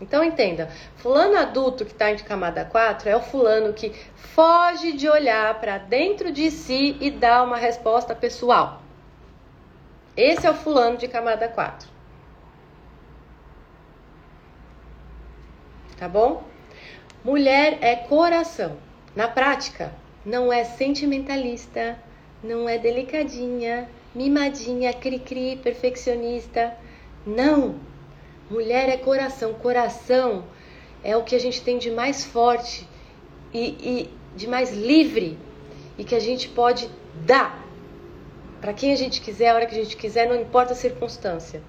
Então 0.00 0.22
entenda, 0.22 0.70
fulano 0.96 1.36
adulto 1.36 1.84
que 1.84 1.90
está 1.90 2.10
em 2.12 2.16
camada 2.18 2.64
4 2.64 3.08
é 3.08 3.16
o 3.16 3.20
fulano 3.20 3.72
que 3.72 3.92
foge 4.14 4.92
de 4.92 5.08
olhar 5.08 5.58
para 5.58 5.78
dentro 5.78 6.30
de 6.30 6.50
si 6.50 6.96
e 7.00 7.10
dar 7.10 7.42
uma 7.42 7.56
resposta 7.56 8.14
pessoal. 8.14 8.80
Esse 10.16 10.46
é 10.46 10.50
o 10.50 10.54
fulano 10.54 10.96
de 10.96 11.08
camada 11.08 11.48
4. 11.48 11.88
Tá 15.96 16.08
bom? 16.08 16.44
Mulher 17.24 17.78
é 17.80 17.96
coração. 17.96 18.76
Na 19.16 19.26
prática, 19.26 19.92
não 20.28 20.52
é 20.52 20.62
sentimentalista, 20.62 21.98
não 22.44 22.68
é 22.68 22.76
delicadinha, 22.76 23.88
mimadinha, 24.14 24.92
cri-cri, 24.92 25.56
perfeccionista. 25.56 26.76
Não! 27.26 27.76
Mulher 28.50 28.90
é 28.90 28.98
coração. 28.98 29.54
Coração 29.54 30.44
é 31.02 31.16
o 31.16 31.24
que 31.24 31.34
a 31.34 31.40
gente 31.40 31.62
tem 31.62 31.78
de 31.78 31.90
mais 31.90 32.24
forte 32.24 32.86
e, 33.54 33.64
e 33.80 34.10
de 34.36 34.46
mais 34.46 34.70
livre 34.72 35.38
e 35.96 36.04
que 36.04 36.14
a 36.14 36.20
gente 36.20 36.48
pode 36.48 36.90
dar 37.24 37.66
para 38.60 38.74
quem 38.74 38.92
a 38.92 38.96
gente 38.96 39.22
quiser, 39.22 39.48
a 39.48 39.54
hora 39.54 39.66
que 39.66 39.74
a 39.74 39.82
gente 39.82 39.96
quiser, 39.96 40.28
não 40.28 40.36
importa 40.36 40.72
a 40.72 40.76
circunstância. 40.76 41.62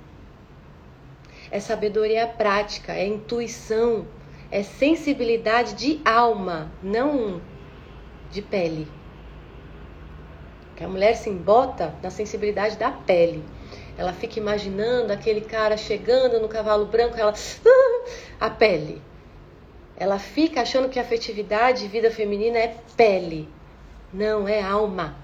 é 1.51 1.59
sabedoria 1.59 2.27
prática, 2.27 2.93
é 2.93 3.07
intuição, 3.07 4.05
é 4.51 4.63
sensibilidade 4.63 5.75
de 5.75 6.01
alma, 6.03 6.71
não 6.83 7.41
de 8.31 8.41
pele. 8.41 8.87
Que 10.75 10.83
a 10.83 10.87
mulher 10.87 11.15
se 11.15 11.29
embota 11.29 11.93
na 12.01 12.09
sensibilidade 12.09 12.77
da 12.77 12.91
pele. 12.91 13.43
Ela 13.97 14.13
fica 14.13 14.39
imaginando 14.39 15.11
aquele 15.11 15.41
cara 15.41 15.75
chegando 15.75 16.39
no 16.39 16.47
cavalo 16.47 16.85
branco, 16.85 17.17
ela 17.17 17.33
ah, 17.33 18.45
a 18.45 18.49
pele. 18.49 19.01
Ela 19.97 20.17
fica 20.17 20.61
achando 20.61 20.87
que 20.87 20.99
afetividade 20.99 21.83
e 21.83 21.87
vida 21.89 22.09
feminina 22.09 22.57
é 22.57 22.75
pele. 22.95 23.49
Não, 24.13 24.47
é 24.47 24.61
alma. 24.61 25.17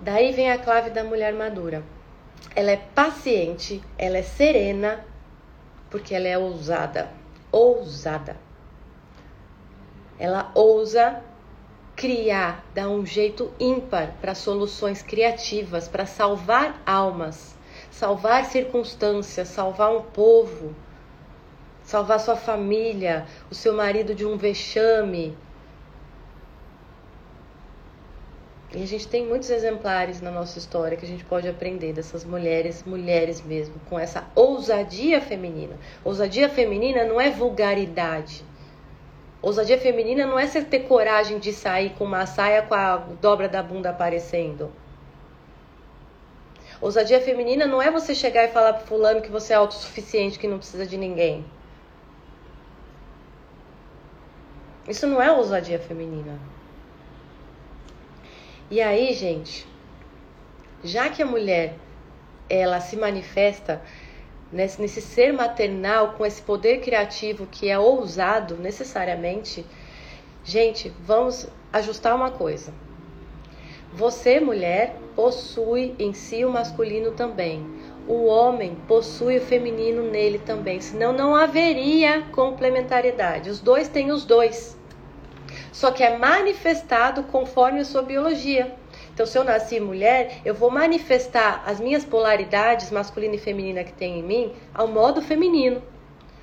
Daí 0.00 0.32
vem 0.32 0.50
a 0.50 0.58
clave 0.58 0.90
da 0.90 1.02
mulher 1.02 1.32
madura. 1.32 1.82
Ela 2.54 2.72
é 2.72 2.76
paciente, 2.76 3.82
ela 3.96 4.18
é 4.18 4.22
serena, 4.22 5.04
porque 5.90 6.14
ela 6.14 6.28
é 6.28 6.36
ousada. 6.36 7.10
Ousada. 7.50 8.36
Ela 10.18 10.50
ousa 10.54 11.22
criar, 11.94 12.64
dar 12.74 12.88
um 12.88 13.04
jeito 13.04 13.52
ímpar 13.58 14.14
para 14.20 14.34
soluções 14.34 15.02
criativas, 15.02 15.88
para 15.88 16.06
salvar 16.06 16.80
almas, 16.86 17.56
salvar 17.90 18.44
circunstâncias, 18.44 19.48
salvar 19.48 19.90
um 19.90 20.02
povo, 20.02 20.74
salvar 21.82 22.20
sua 22.20 22.36
família, 22.36 23.26
o 23.50 23.54
seu 23.54 23.74
marido 23.74 24.14
de 24.14 24.24
um 24.24 24.36
vexame. 24.36 25.36
E 28.74 28.82
a 28.82 28.86
gente 28.86 29.08
tem 29.08 29.26
muitos 29.26 29.50
exemplares 29.50 30.20
na 30.20 30.30
nossa 30.30 30.58
história 30.58 30.96
que 30.96 31.04
a 31.04 31.08
gente 31.08 31.24
pode 31.24 31.48
aprender 31.48 31.92
dessas 31.94 32.24
mulheres, 32.24 32.84
mulheres 32.84 33.42
mesmo, 33.42 33.74
com 33.88 33.98
essa 33.98 34.24
ousadia 34.34 35.20
feminina. 35.20 35.76
Ousadia 36.04 36.48
feminina 36.48 37.04
não 37.04 37.20
é 37.20 37.30
vulgaridade. 37.30 38.44
Ousadia 39.40 39.78
feminina 39.78 40.26
não 40.26 40.38
é 40.38 40.46
você 40.46 40.62
ter 40.64 40.80
coragem 40.80 41.38
de 41.38 41.52
sair 41.52 41.90
com 41.90 42.04
uma 42.04 42.26
saia 42.26 42.62
com 42.62 42.74
a 42.74 42.96
dobra 42.96 43.48
da 43.48 43.62
bunda 43.62 43.90
aparecendo. 43.90 44.72
Ousadia 46.80 47.20
feminina 47.20 47.66
não 47.66 47.80
é 47.80 47.90
você 47.90 48.14
chegar 48.14 48.44
e 48.44 48.48
falar 48.48 48.74
pro 48.74 48.86
fulano 48.86 49.22
que 49.22 49.30
você 49.30 49.52
é 49.52 49.56
autossuficiente, 49.56 50.38
que 50.38 50.48
não 50.48 50.58
precisa 50.58 50.86
de 50.86 50.96
ninguém. 50.96 51.44
Isso 54.88 55.06
não 55.06 55.20
é 55.20 55.30
ousadia 55.30 55.78
feminina. 55.78 56.38
E 58.70 58.80
aí, 58.80 59.12
gente, 59.12 59.66
já 60.82 61.08
que 61.08 61.22
a 61.22 61.26
mulher 61.26 61.74
ela 62.48 62.80
se 62.80 62.96
manifesta 62.96 63.82
nesse, 64.52 64.80
nesse 64.80 65.00
ser 65.00 65.32
maternal, 65.32 66.14
com 66.16 66.24
esse 66.24 66.42
poder 66.42 66.80
criativo 66.80 67.46
que 67.46 67.68
é 67.68 67.78
ousado 67.78 68.56
necessariamente, 68.56 69.64
gente, 70.44 70.92
vamos 71.00 71.48
ajustar 71.72 72.14
uma 72.16 72.30
coisa. 72.30 72.72
Você, 73.92 74.38
mulher, 74.38 74.96
possui 75.16 75.94
em 75.98 76.12
si 76.12 76.44
o 76.44 76.50
masculino 76.50 77.12
também. 77.12 77.66
O 78.06 78.26
homem 78.26 78.76
possui 78.86 79.38
o 79.38 79.40
feminino 79.40 80.02
nele 80.02 80.38
também, 80.38 80.80
senão 80.80 81.12
não 81.12 81.34
haveria 81.34 82.22
complementariedade. 82.32 83.50
Os 83.50 83.60
dois 83.60 83.88
têm 83.88 84.10
os 84.10 84.24
dois. 84.24 84.78
Só 85.72 85.90
que 85.90 86.02
é 86.02 86.16
manifestado 86.16 87.22
conforme 87.24 87.80
a 87.80 87.84
sua 87.84 88.02
biologia. 88.02 88.74
Então, 89.18 89.26
se 89.26 89.36
eu 89.36 89.42
nasci 89.42 89.80
mulher, 89.80 90.42
eu 90.44 90.54
vou 90.54 90.70
manifestar 90.70 91.64
as 91.66 91.80
minhas 91.80 92.04
polaridades 92.04 92.88
masculina 92.92 93.34
e 93.34 93.38
feminina 93.38 93.82
que 93.82 93.92
tem 93.92 94.20
em 94.20 94.22
mim 94.22 94.54
ao 94.72 94.86
modo 94.86 95.20
feminino, 95.20 95.82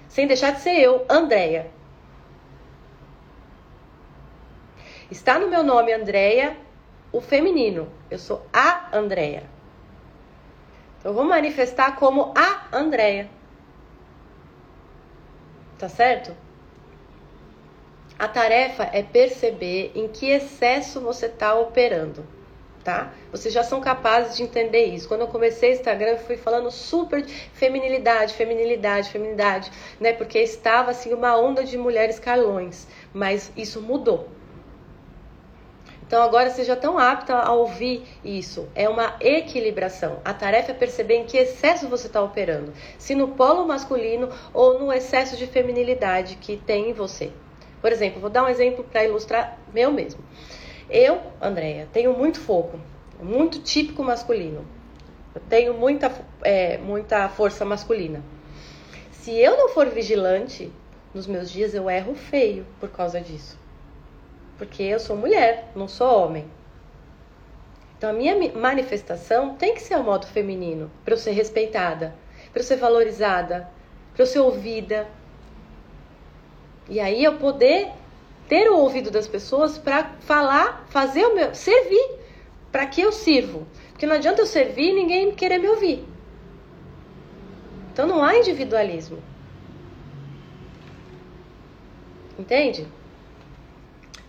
sem 0.09 0.27
deixar 0.27 0.51
de 0.51 0.59
ser 0.59 0.81
eu, 0.81 1.05
Andréia. 1.07 1.71
Está 5.09 5.39
no 5.39 5.47
meu 5.47 5.63
nome 5.63 5.93
Andréia 5.93 6.57
o 7.13 7.21
feminino. 7.21 7.87
Eu 8.11 8.19
sou 8.19 8.45
a 8.51 8.89
Andréia. 8.91 9.43
Então, 10.99 11.11
eu 11.11 11.15
vou 11.15 11.23
manifestar 11.23 11.95
como 11.95 12.33
a 12.35 12.77
Andréia. 12.77 13.29
Tá 15.79 15.87
certo? 15.87 16.35
A 18.19 18.27
tarefa 18.27 18.89
é 18.91 19.01
perceber 19.01 19.93
em 19.95 20.09
que 20.09 20.29
excesso 20.29 20.99
você 20.99 21.27
está 21.27 21.55
operando 21.55 22.34
tá? 22.85 23.11
Vocês 23.31 23.51
já 23.51 23.63
são 23.63 23.81
capazes 23.81 24.37
de 24.37 24.43
entender 24.43 24.85
isso. 24.85 25.07
Quando 25.07 25.21
eu 25.21 25.27
comecei 25.27 25.71
o 25.71 25.73
Instagram, 25.73 26.11
eu 26.11 26.17
fui 26.19 26.37
falando 26.37 26.69
super 26.69 27.23
de 27.23 27.33
feminilidade, 27.33 28.35
feminilidade, 28.35 29.09
feminilidade, 29.09 29.71
né? 29.99 30.13
Porque 30.13 30.37
estava 30.37 30.91
assim 30.91 31.11
uma 31.11 31.35
onda 31.35 31.63
de 31.63 31.79
mulheres 31.79 32.19
carlões, 32.19 32.87
mas 33.11 33.51
isso 33.57 33.81
mudou. 33.81 34.29
Então 36.05 36.21
agora 36.21 36.51
já 36.51 36.73
estão 36.73 36.99
aptos 36.99 37.35
a 37.35 37.51
ouvir 37.51 38.05
isso. 38.23 38.69
É 38.75 38.87
uma 38.87 39.15
equilibração. 39.19 40.19
A 40.23 40.35
tarefa 40.35 40.69
é 40.69 40.75
perceber 40.75 41.15
em 41.15 41.25
que 41.25 41.35
excesso 41.35 41.87
você 41.87 42.05
está 42.05 42.21
operando. 42.21 42.71
Se 42.99 43.15
no 43.15 43.29
polo 43.29 43.67
masculino 43.67 44.29
ou 44.53 44.77
no 44.77 44.93
excesso 44.93 45.35
de 45.35 45.47
feminilidade 45.47 46.35
que 46.35 46.55
tem 46.55 46.91
em 46.91 46.93
você. 46.93 47.31
Por 47.81 47.91
exemplo, 47.91 48.21
vou 48.21 48.29
dar 48.29 48.43
um 48.43 48.47
exemplo 48.47 48.83
para 48.83 49.03
ilustrar 49.03 49.57
meu 49.73 49.91
mesmo. 49.91 50.23
Eu, 50.89 51.21
Andréia, 51.41 51.87
tenho 51.91 52.13
muito 52.13 52.39
fogo, 52.39 52.79
muito 53.19 53.59
típico 53.59 54.03
masculino. 54.03 54.65
Eu 55.33 55.41
tenho 55.49 55.73
muita, 55.73 56.11
é, 56.43 56.77
muita 56.77 57.27
força 57.27 57.65
masculina. 57.65 58.23
Se 59.11 59.31
eu 59.37 59.57
não 59.57 59.69
for 59.69 59.89
vigilante, 59.89 60.71
nos 61.13 61.25
meus 61.25 61.49
dias 61.49 61.73
eu 61.73 61.89
erro 61.89 62.13
feio 62.13 62.65
por 62.79 62.89
causa 62.89 63.19
disso. 63.19 63.57
Porque 64.57 64.83
eu 64.83 64.99
sou 64.99 65.17
mulher, 65.17 65.71
não 65.75 65.87
sou 65.87 66.23
homem. 66.23 66.45
Então 67.97 68.09
a 68.09 68.13
minha 68.13 68.35
manifestação 68.53 69.55
tem 69.55 69.73
que 69.73 69.81
ser 69.81 69.95
ao 69.95 70.03
modo 70.03 70.27
feminino, 70.27 70.91
para 71.03 71.13
eu 71.13 71.17
ser 71.17 71.31
respeitada, 71.31 72.13
para 72.51 72.61
eu 72.61 72.63
ser 72.63 72.75
valorizada, 72.75 73.67
para 74.13 74.21
eu 74.21 74.27
ser 74.27 74.39
ouvida. 74.39 75.07
E 76.87 76.99
aí 76.99 77.23
eu 77.23 77.37
poder 77.37 77.91
ter 78.47 78.69
o 78.69 78.77
ouvido 78.77 79.09
das 79.09 79.27
pessoas 79.27 79.77
para 79.77 80.03
falar, 80.21 80.85
fazer 80.89 81.25
o 81.25 81.35
meu, 81.35 81.53
servir, 81.55 82.19
para 82.71 82.85
que 82.85 83.01
eu 83.01 83.11
sirvo. 83.11 83.65
Porque 83.91 84.05
não 84.05 84.15
adianta 84.15 84.41
eu 84.41 84.45
servir 84.45 84.89
e 84.89 84.93
ninguém 84.93 85.31
querer 85.31 85.57
me 85.57 85.67
ouvir. 85.67 86.05
Então 87.91 88.05
não 88.05 88.23
há 88.23 88.37
individualismo. 88.37 89.19
Entende? 92.37 92.85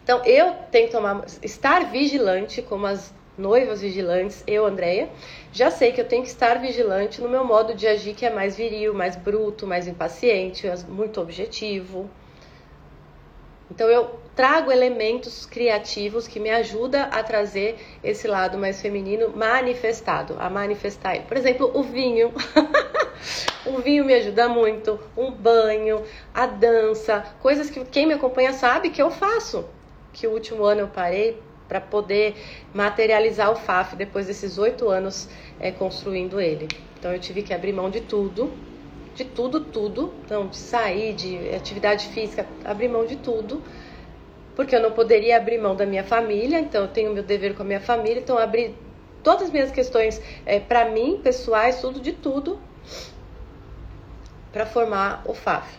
Então 0.05 0.25
eu 0.25 0.55
tenho 0.71 0.87
que 0.87 0.93
tomar, 0.93 1.25
estar 1.43 1.91
vigilante, 1.91 2.63
como 2.63 2.87
as 2.87 3.13
noivas 3.37 3.81
vigilantes, 3.81 4.43
eu, 4.47 4.65
Andréia, 4.65 5.11
já 5.53 5.71
sei 5.71 5.93
que 5.93 6.01
eu 6.01 6.07
tenho 6.07 6.23
que 6.23 6.29
estar 6.29 6.61
vigilante 6.61 7.21
no 7.21 7.29
meu 7.29 7.45
modo 7.45 7.75
de 7.75 7.87
agir 7.87 8.15
que 8.15 8.25
é 8.25 8.31
mais 8.31 8.57
viril, 8.57 8.95
mais 8.95 9.17
bruto, 9.17 9.67
mais 9.67 9.87
impaciente, 9.87 10.67
muito 10.89 11.21
objetivo. 11.21 12.09
Então 13.71 13.89
eu 13.89 14.21
trago 14.35 14.71
elementos 14.71 15.47
criativos 15.47 16.29
que 16.29 16.39
me 16.39 16.51
ajudam 16.51 17.09
a 17.11 17.23
trazer 17.23 17.79
esse 18.03 18.29
lado 18.29 18.59
mais 18.59 18.81
feminino 18.81 19.33
manifestado, 19.35 20.37
a 20.39 20.49
manifestar 20.49 21.17
ele. 21.17 21.25
Por 21.25 21.37
exemplo, 21.37 21.71
o 21.75 21.83
vinho. 21.83 22.33
o 23.67 23.79
vinho 23.79 24.05
me 24.05 24.15
ajuda 24.15 24.49
muito, 24.49 25.01
um 25.17 25.33
banho, 25.33 26.03
a 26.33 26.47
dança, 26.47 27.25
coisas 27.41 27.71
que 27.71 27.85
quem 27.87 28.07
me 28.07 28.15
acompanha 28.15 28.53
sabe 28.53 28.91
que 28.91 29.03
eu 29.03 29.11
faço. 29.11 29.69
Que 30.13 30.27
o 30.27 30.31
último 30.31 30.65
ano 30.65 30.83
eu 30.83 30.89
parei 30.89 31.43
para 31.67 31.81
poder 31.81 32.37
materializar 32.73 33.51
o 33.51 33.57
FAF 33.57 33.97
depois 33.97 34.27
desses 34.27 34.57
oito 34.59 34.89
anos 34.89 35.29
é, 35.59 35.73
construindo 35.73 36.41
ele. 36.41 36.69
Então 36.99 37.13
eu 37.13 37.19
tive 37.19 37.43
que 37.43 37.53
abrir 37.53 37.73
mão 37.73 37.91
de 37.91 38.03
tudo 38.03 38.53
de 39.17 39.25
tudo, 39.25 39.61
tudo. 39.61 40.15
Então, 40.25 40.47
de 40.47 40.57
sair, 40.57 41.15
de 41.15 41.55
atividade 41.55 42.09
física, 42.09 42.47
abrir 42.65 42.89
mão 42.89 43.05
de 43.05 43.17
tudo. 43.17 43.63
Porque 44.55 44.77
eu 44.77 44.81
não 44.81 44.93
poderia 44.93 45.37
abrir 45.37 45.59
mão 45.59 45.75
da 45.75 45.85
minha 45.85 46.05
família, 46.05 46.61
então 46.61 46.83
eu 46.83 46.89
tenho 46.89 47.13
meu 47.13 47.23
dever 47.23 47.55
com 47.55 47.63
a 47.63 47.67
minha 47.67 47.81
família, 47.81 48.21
então 48.21 48.39
abrir 48.39 48.75
todas 49.23 49.45
as 49.45 49.51
minhas 49.51 49.71
questões 49.71 50.23
é, 50.47 50.61
para 50.61 50.89
mim, 50.91 51.21
pessoais, 51.23 51.81
tudo 51.81 52.01
de 52.01 52.13
tudo, 52.13 52.59
para 54.53 54.65
formar 54.65 55.23
o 55.27 55.35
FAF. 55.35 55.79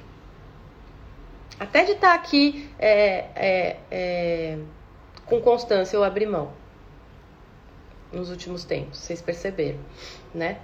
Até 1.60 1.86
de 1.86 1.94
estar 1.94 2.10
tá 2.10 2.14
aqui 2.14 2.70
é, 2.78 3.26
é, 3.36 3.78
é, 3.90 4.58
com 5.26 5.42
constância 5.42 5.96
eu 5.98 6.04
abri 6.04 6.28
mão 6.28 6.52
nos 8.12 8.30
últimos 8.30 8.64
tempos, 8.64 9.00
vocês 9.00 9.22
perceberam, 9.22 9.80
né? 10.36 10.60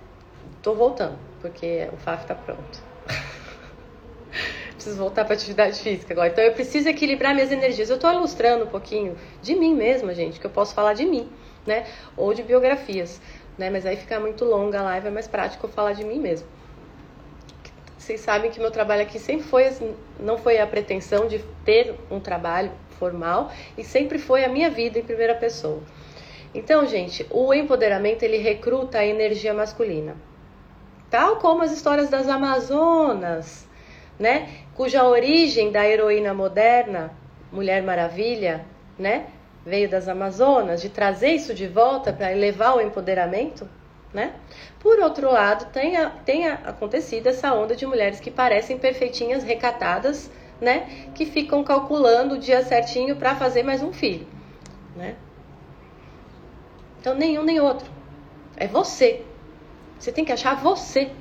Tô 0.61 0.75
voltando, 0.75 1.17
porque 1.43 1.89
o 1.91 1.97
FAF 1.97 2.25
tá 2.25 2.33
pronto. 2.33 2.79
preciso 4.75 4.97
voltar 4.97 5.25
para 5.25 5.33
atividade 5.33 5.77
física 5.77 6.13
agora. 6.13 6.29
Então 6.29 6.41
eu 6.41 6.53
preciso 6.53 6.87
equilibrar 6.87 7.35
minhas 7.35 7.51
energias. 7.51 7.89
Eu 7.89 7.99
tô 7.99 8.09
ilustrando 8.09 8.63
um 8.63 8.67
pouquinho 8.67 9.17
de 9.41 9.53
mim 9.53 9.75
mesma, 9.75 10.15
gente, 10.15 10.39
que 10.39 10.45
eu 10.45 10.49
posso 10.49 10.73
falar 10.73 10.93
de 10.93 11.05
mim, 11.05 11.29
né? 11.67 11.85
Ou 12.15 12.33
de 12.33 12.41
biografias. 12.41 13.19
né? 13.57 13.69
Mas 13.69 13.85
aí 13.85 13.97
fica 13.97 14.19
muito 14.21 14.45
longa 14.45 14.79
a 14.79 14.83
live, 14.83 15.07
é 15.07 15.11
mais 15.11 15.27
prático 15.27 15.67
eu 15.67 15.69
falar 15.69 15.91
de 15.91 16.05
mim 16.05 16.19
mesmo. 16.19 16.47
Vocês 17.97 18.21
sabem 18.21 18.49
que 18.49 18.59
meu 18.59 18.71
trabalho 18.71 19.01
aqui 19.01 19.19
sempre 19.19 19.45
foi, 19.45 19.65
assim, 19.65 19.93
não 20.19 20.37
foi 20.37 20.59
a 20.59 20.67
pretensão 20.67 21.27
de 21.27 21.39
ter 21.65 21.93
um 22.09 22.21
trabalho 22.21 22.71
formal 22.97 23.51
e 23.77 23.83
sempre 23.83 24.17
foi 24.17 24.45
a 24.45 24.49
minha 24.49 24.69
vida 24.69 24.97
em 24.97 25.03
primeira 25.03 25.35
pessoa. 25.35 25.81
Então, 26.55 26.85
gente, 26.85 27.25
o 27.29 27.53
empoderamento 27.53 28.23
ele 28.23 28.37
recruta 28.37 28.99
a 28.99 29.05
energia 29.05 29.53
masculina. 29.53 30.15
Tal 31.13 31.35
como 31.35 31.61
as 31.61 31.71
histórias 31.71 32.09
das 32.09 32.27
Amazonas, 32.27 33.67
né? 34.17 34.49
Cuja 34.73 35.03
origem 35.03 35.71
da 35.71 35.87
heroína 35.87 36.33
moderna, 36.33 37.13
Mulher 37.51 37.83
Maravilha, 37.83 38.65
né? 38.97 39.27
Veio 39.63 39.87
das 39.87 40.07
Amazonas, 40.07 40.81
de 40.81 40.89
trazer 40.89 41.33
isso 41.33 41.53
de 41.53 41.67
volta 41.67 42.11
para 42.11 42.31
elevar 42.31 42.75
o 42.77 42.81
empoderamento 42.81 43.69
né? 44.11 44.33
Por 44.79 44.99
outro 44.99 45.31
lado, 45.31 45.71
tenha, 45.71 46.09
tenha 46.25 46.53
acontecido 46.65 47.27
essa 47.27 47.53
onda 47.53 47.75
de 47.75 47.85
mulheres 47.85 48.19
que 48.19 48.29
parecem 48.31 48.77
perfeitinhas, 48.77 49.43
recatadas, 49.43 50.31
né? 50.59 51.09
Que 51.13 51.27
ficam 51.27 51.63
calculando 51.63 52.35
o 52.35 52.39
dia 52.39 52.63
certinho 52.63 53.15
para 53.15 53.35
fazer 53.35 53.61
mais 53.61 53.83
um 53.83 53.93
filho, 53.93 54.25
né? 54.95 55.15
Então, 56.99 57.13
nenhum 57.13 57.43
nem 57.43 57.59
outro. 57.59 57.91
É 58.55 58.67
você. 58.67 59.25
Você 60.03 60.11
tem 60.11 60.25
que 60.25 60.33
achar 60.33 60.55
você. 60.57 61.11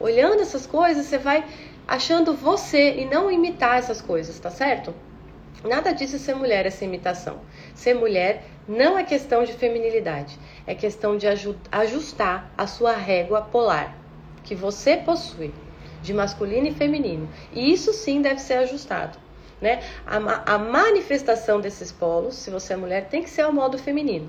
Olhando 0.00 0.42
essas 0.42 0.66
coisas, 0.66 1.06
você 1.06 1.16
vai 1.16 1.44
achando 1.86 2.34
você 2.34 2.96
e 2.96 3.04
não 3.04 3.30
imitar 3.30 3.78
essas 3.78 4.00
coisas, 4.00 4.40
tá 4.40 4.50
certo? 4.50 4.92
Nada 5.62 5.92
disso 5.92 6.16
é 6.16 6.18
ser 6.18 6.34
mulher, 6.34 6.66
essa 6.66 6.84
imitação. 6.84 7.38
Ser 7.76 7.94
mulher 7.94 8.44
não 8.66 8.98
é 8.98 9.04
questão 9.04 9.44
de 9.44 9.52
feminilidade, 9.52 10.36
é 10.66 10.74
questão 10.74 11.16
de 11.16 11.28
ajustar 11.70 12.52
a 12.58 12.66
sua 12.66 12.92
régua 12.92 13.40
polar 13.40 13.96
que 14.42 14.56
você 14.56 14.96
possui, 14.96 15.54
de 16.02 16.12
masculino 16.12 16.66
e 16.66 16.74
feminino. 16.74 17.28
E 17.52 17.72
isso 17.72 17.92
sim 17.92 18.20
deve 18.20 18.40
ser 18.40 18.54
ajustado. 18.54 19.16
Né? 19.60 19.80
A, 20.04 20.54
a 20.54 20.58
manifestação 20.58 21.60
desses 21.60 21.92
polos, 21.92 22.34
se 22.34 22.50
você 22.50 22.72
é 22.72 22.76
mulher, 22.76 23.08
tem 23.08 23.22
que 23.22 23.30
ser 23.30 23.42
ao 23.42 23.52
modo 23.52 23.78
feminino. 23.78 24.28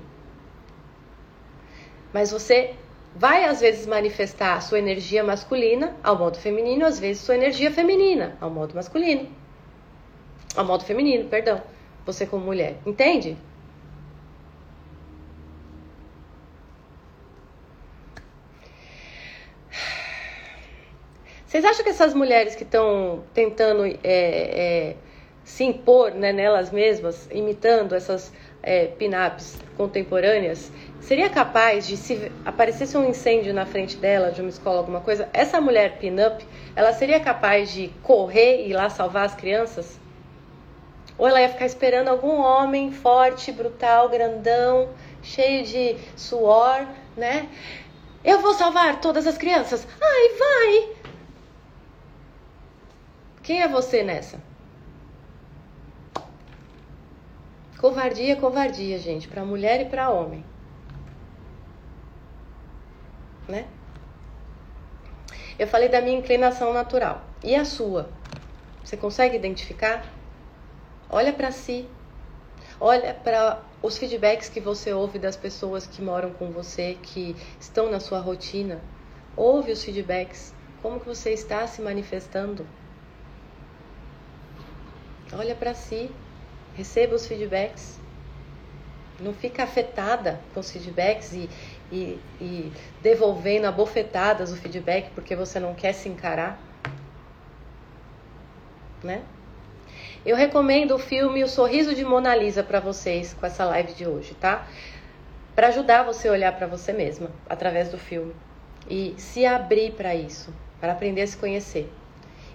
Mas 2.12 2.30
você 2.30 2.74
vai 3.14 3.44
às 3.44 3.60
vezes 3.60 3.86
manifestar 3.86 4.54
a 4.56 4.60
sua 4.60 4.78
energia 4.78 5.22
masculina 5.24 5.96
ao 6.02 6.16
modo 6.16 6.38
feminino, 6.38 6.86
às 6.86 6.98
vezes 6.98 7.22
sua 7.22 7.34
energia 7.34 7.70
feminina 7.70 8.36
ao 8.40 8.50
modo 8.50 8.74
masculino 8.74 9.40
ao 10.56 10.64
modo 10.64 10.84
feminino, 10.84 11.28
perdão. 11.28 11.62
Você 12.06 12.26
como 12.26 12.44
mulher. 12.44 12.76
Entende? 12.84 13.36
Vocês 21.46 21.64
acham 21.64 21.82
que 21.82 21.90
essas 21.90 22.14
mulheres 22.14 22.54
que 22.54 22.62
estão 22.62 23.24
tentando 23.34 23.84
é, 23.84 23.98
é, 24.04 24.96
se 25.42 25.64
impor 25.64 26.12
né, 26.12 26.32
nelas 26.32 26.70
mesmas, 26.70 27.28
imitando 27.30 27.94
essas 27.94 28.32
é, 28.62 28.86
pin-ups 28.86 29.58
contemporâneas, 29.76 30.70
seria 31.00 31.28
capaz 31.30 31.86
de 31.86 31.96
se 31.96 32.30
aparecesse 32.44 32.96
um 32.96 33.08
incêndio 33.08 33.52
na 33.54 33.66
frente 33.66 33.96
dela, 33.96 34.30
de 34.30 34.40
uma 34.40 34.50
escola, 34.50 34.78
alguma 34.78 35.00
coisa, 35.00 35.28
essa 35.32 35.60
mulher 35.60 35.98
pin-up, 35.98 36.46
ela 36.76 36.92
seria 36.92 37.18
capaz 37.18 37.72
de 37.72 37.88
correr 38.02 38.64
e 38.64 38.70
ir 38.70 38.74
lá 38.74 38.90
salvar 38.90 39.24
as 39.24 39.34
crianças? 39.34 39.98
Ou 41.16 41.26
ela 41.26 41.40
ia 41.40 41.48
ficar 41.48 41.66
esperando 41.66 42.08
algum 42.08 42.40
homem 42.40 42.92
forte, 42.92 43.52
brutal, 43.52 44.08
grandão, 44.08 44.88
cheio 45.22 45.64
de 45.64 45.96
suor, 46.16 46.86
né? 47.16 47.48
Eu 48.24 48.40
vou 48.40 48.54
salvar 48.54 49.00
todas 49.00 49.26
as 49.26 49.36
crianças. 49.36 49.86
Ai, 50.00 50.28
vai! 50.38 50.96
Quem 53.42 53.62
é 53.62 53.68
você 53.68 54.02
nessa? 54.02 54.40
Covardia, 57.78 58.36
covardia, 58.36 58.98
gente, 58.98 59.26
para 59.26 59.42
mulher 59.42 59.80
e 59.80 59.86
para 59.86 60.10
homem. 60.10 60.44
Né? 63.50 63.66
Eu 65.58 65.66
falei 65.66 65.88
da 65.88 66.00
minha 66.00 66.18
inclinação 66.18 66.72
natural. 66.72 67.22
E 67.42 67.54
a 67.54 67.64
sua? 67.64 68.08
Você 68.82 68.96
consegue 68.96 69.36
identificar? 69.36 70.04
Olha 71.08 71.32
para 71.32 71.50
si. 71.50 71.86
Olha 72.78 73.12
para 73.12 73.60
os 73.82 73.98
feedbacks 73.98 74.48
que 74.48 74.60
você 74.60 74.92
ouve 74.92 75.18
das 75.18 75.36
pessoas 75.36 75.86
que 75.86 76.00
moram 76.00 76.32
com 76.32 76.50
você, 76.50 76.96
que 77.02 77.36
estão 77.60 77.90
na 77.90 78.00
sua 78.00 78.20
rotina. 78.20 78.80
Ouve 79.36 79.72
os 79.72 79.84
feedbacks. 79.84 80.54
Como 80.80 80.98
que 80.98 81.06
você 81.06 81.30
está 81.30 81.66
se 81.66 81.82
manifestando? 81.82 82.66
Olha 85.32 85.54
para 85.54 85.74
si. 85.74 86.10
Receba 86.74 87.14
os 87.14 87.26
feedbacks. 87.26 88.00
Não 89.20 89.34
fica 89.34 89.62
afetada 89.62 90.40
com 90.54 90.60
os 90.60 90.70
feedbacks 90.70 91.34
e, 91.34 91.50
e, 91.90 92.18
e 92.40 92.72
devolvendo 93.02 93.66
a 93.66 93.72
bofetadas 93.72 94.52
o 94.52 94.56
feedback 94.56 95.10
porque 95.14 95.34
você 95.34 95.58
não 95.58 95.74
quer 95.74 95.92
se 95.92 96.08
encarar. 96.08 96.58
Né? 99.02 99.22
Eu 100.24 100.36
recomendo 100.36 100.94
o 100.94 100.98
filme 100.98 101.42
O 101.42 101.48
Sorriso 101.48 101.94
de 101.94 102.04
Mona 102.04 102.36
Lisa 102.36 102.62
para 102.62 102.78
vocês 102.78 103.32
com 103.32 103.46
essa 103.46 103.64
live 103.64 103.94
de 103.94 104.06
hoje, 104.06 104.34
tá? 104.34 104.66
Para 105.54 105.68
ajudar 105.68 106.04
você 106.04 106.28
a 106.28 106.32
olhar 106.32 106.52
para 106.56 106.66
você 106.66 106.92
mesma 106.92 107.30
através 107.48 107.88
do 107.88 107.98
filme 107.98 108.34
e 108.88 109.14
se 109.16 109.46
abrir 109.46 109.92
para 109.92 110.14
isso, 110.14 110.54
para 110.78 110.92
aprender 110.92 111.22
a 111.22 111.26
se 111.26 111.36
conhecer. 111.36 111.90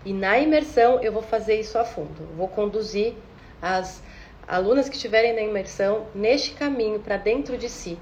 E 0.05 0.13
na 0.13 0.38
imersão 0.38 1.01
eu 1.01 1.11
vou 1.11 1.23
fazer 1.23 1.59
isso 1.59 1.77
a 1.79 1.83
fundo. 1.83 2.27
Vou 2.38 2.47
conduzir 2.47 3.15
as 3.59 4.03
alunas 4.47 4.88
que 4.88 4.95
estiverem 4.95 5.33
na 5.33 5.41
imersão 5.41 6.05
neste 6.13 6.51
caminho 6.51 6.99
para 6.99 7.17
dentro 7.17 7.57
de 7.57 7.67
si, 7.67 7.97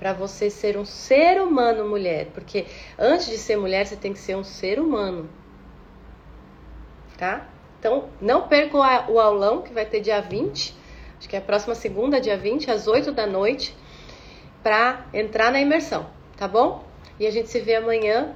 para 0.00 0.14
você 0.14 0.48
ser 0.48 0.78
um 0.78 0.84
ser 0.86 1.42
humano 1.42 1.86
mulher, 1.86 2.28
porque 2.32 2.64
antes 2.98 3.26
de 3.26 3.36
ser 3.36 3.56
mulher 3.56 3.86
você 3.86 3.96
tem 3.96 4.14
que 4.14 4.18
ser 4.18 4.34
um 4.34 4.42
ser 4.42 4.80
humano. 4.80 5.28
Tá? 7.18 7.46
Então, 7.78 8.08
não 8.18 8.48
perca 8.48 8.78
o 9.10 9.20
aulão 9.20 9.60
que 9.60 9.74
vai 9.74 9.84
ter 9.84 10.00
dia 10.00 10.22
20, 10.22 10.74
acho 11.18 11.28
que 11.28 11.36
é 11.36 11.38
a 11.38 11.42
próxima 11.42 11.74
segunda, 11.74 12.18
dia 12.18 12.36
20, 12.36 12.70
às 12.70 12.88
8 12.88 13.12
da 13.12 13.26
noite, 13.26 13.76
para 14.62 15.06
entrar 15.12 15.52
na 15.52 15.60
imersão, 15.60 16.06
tá 16.34 16.48
bom? 16.48 16.82
E 17.18 17.26
a 17.26 17.30
gente 17.30 17.50
se 17.50 17.60
vê 17.60 17.74
amanhã, 17.74 18.34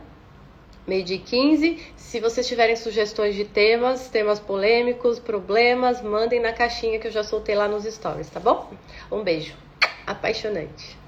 meio-dia 0.87 1.19
15. 1.19 1.83
Se 1.97 2.21
vocês 2.21 2.47
tiverem 2.47 2.77
sugestões 2.77 3.35
de 3.35 3.47
temas, 3.47 4.11
temas 4.11 4.39
polêmicos, 4.39 5.19
problemas, 5.19 6.03
mandem 6.03 6.41
na 6.41 6.53
caixinha 6.53 6.99
que 6.99 7.07
eu 7.07 7.11
já 7.11 7.25
soltei 7.25 7.55
lá 7.55 7.67
nos 7.67 7.85
stories, 7.85 8.29
tá 8.29 8.39
bom? 8.39 8.71
Um 9.11 9.23
beijo. 9.23 9.55
Apaixonante. 10.07 11.04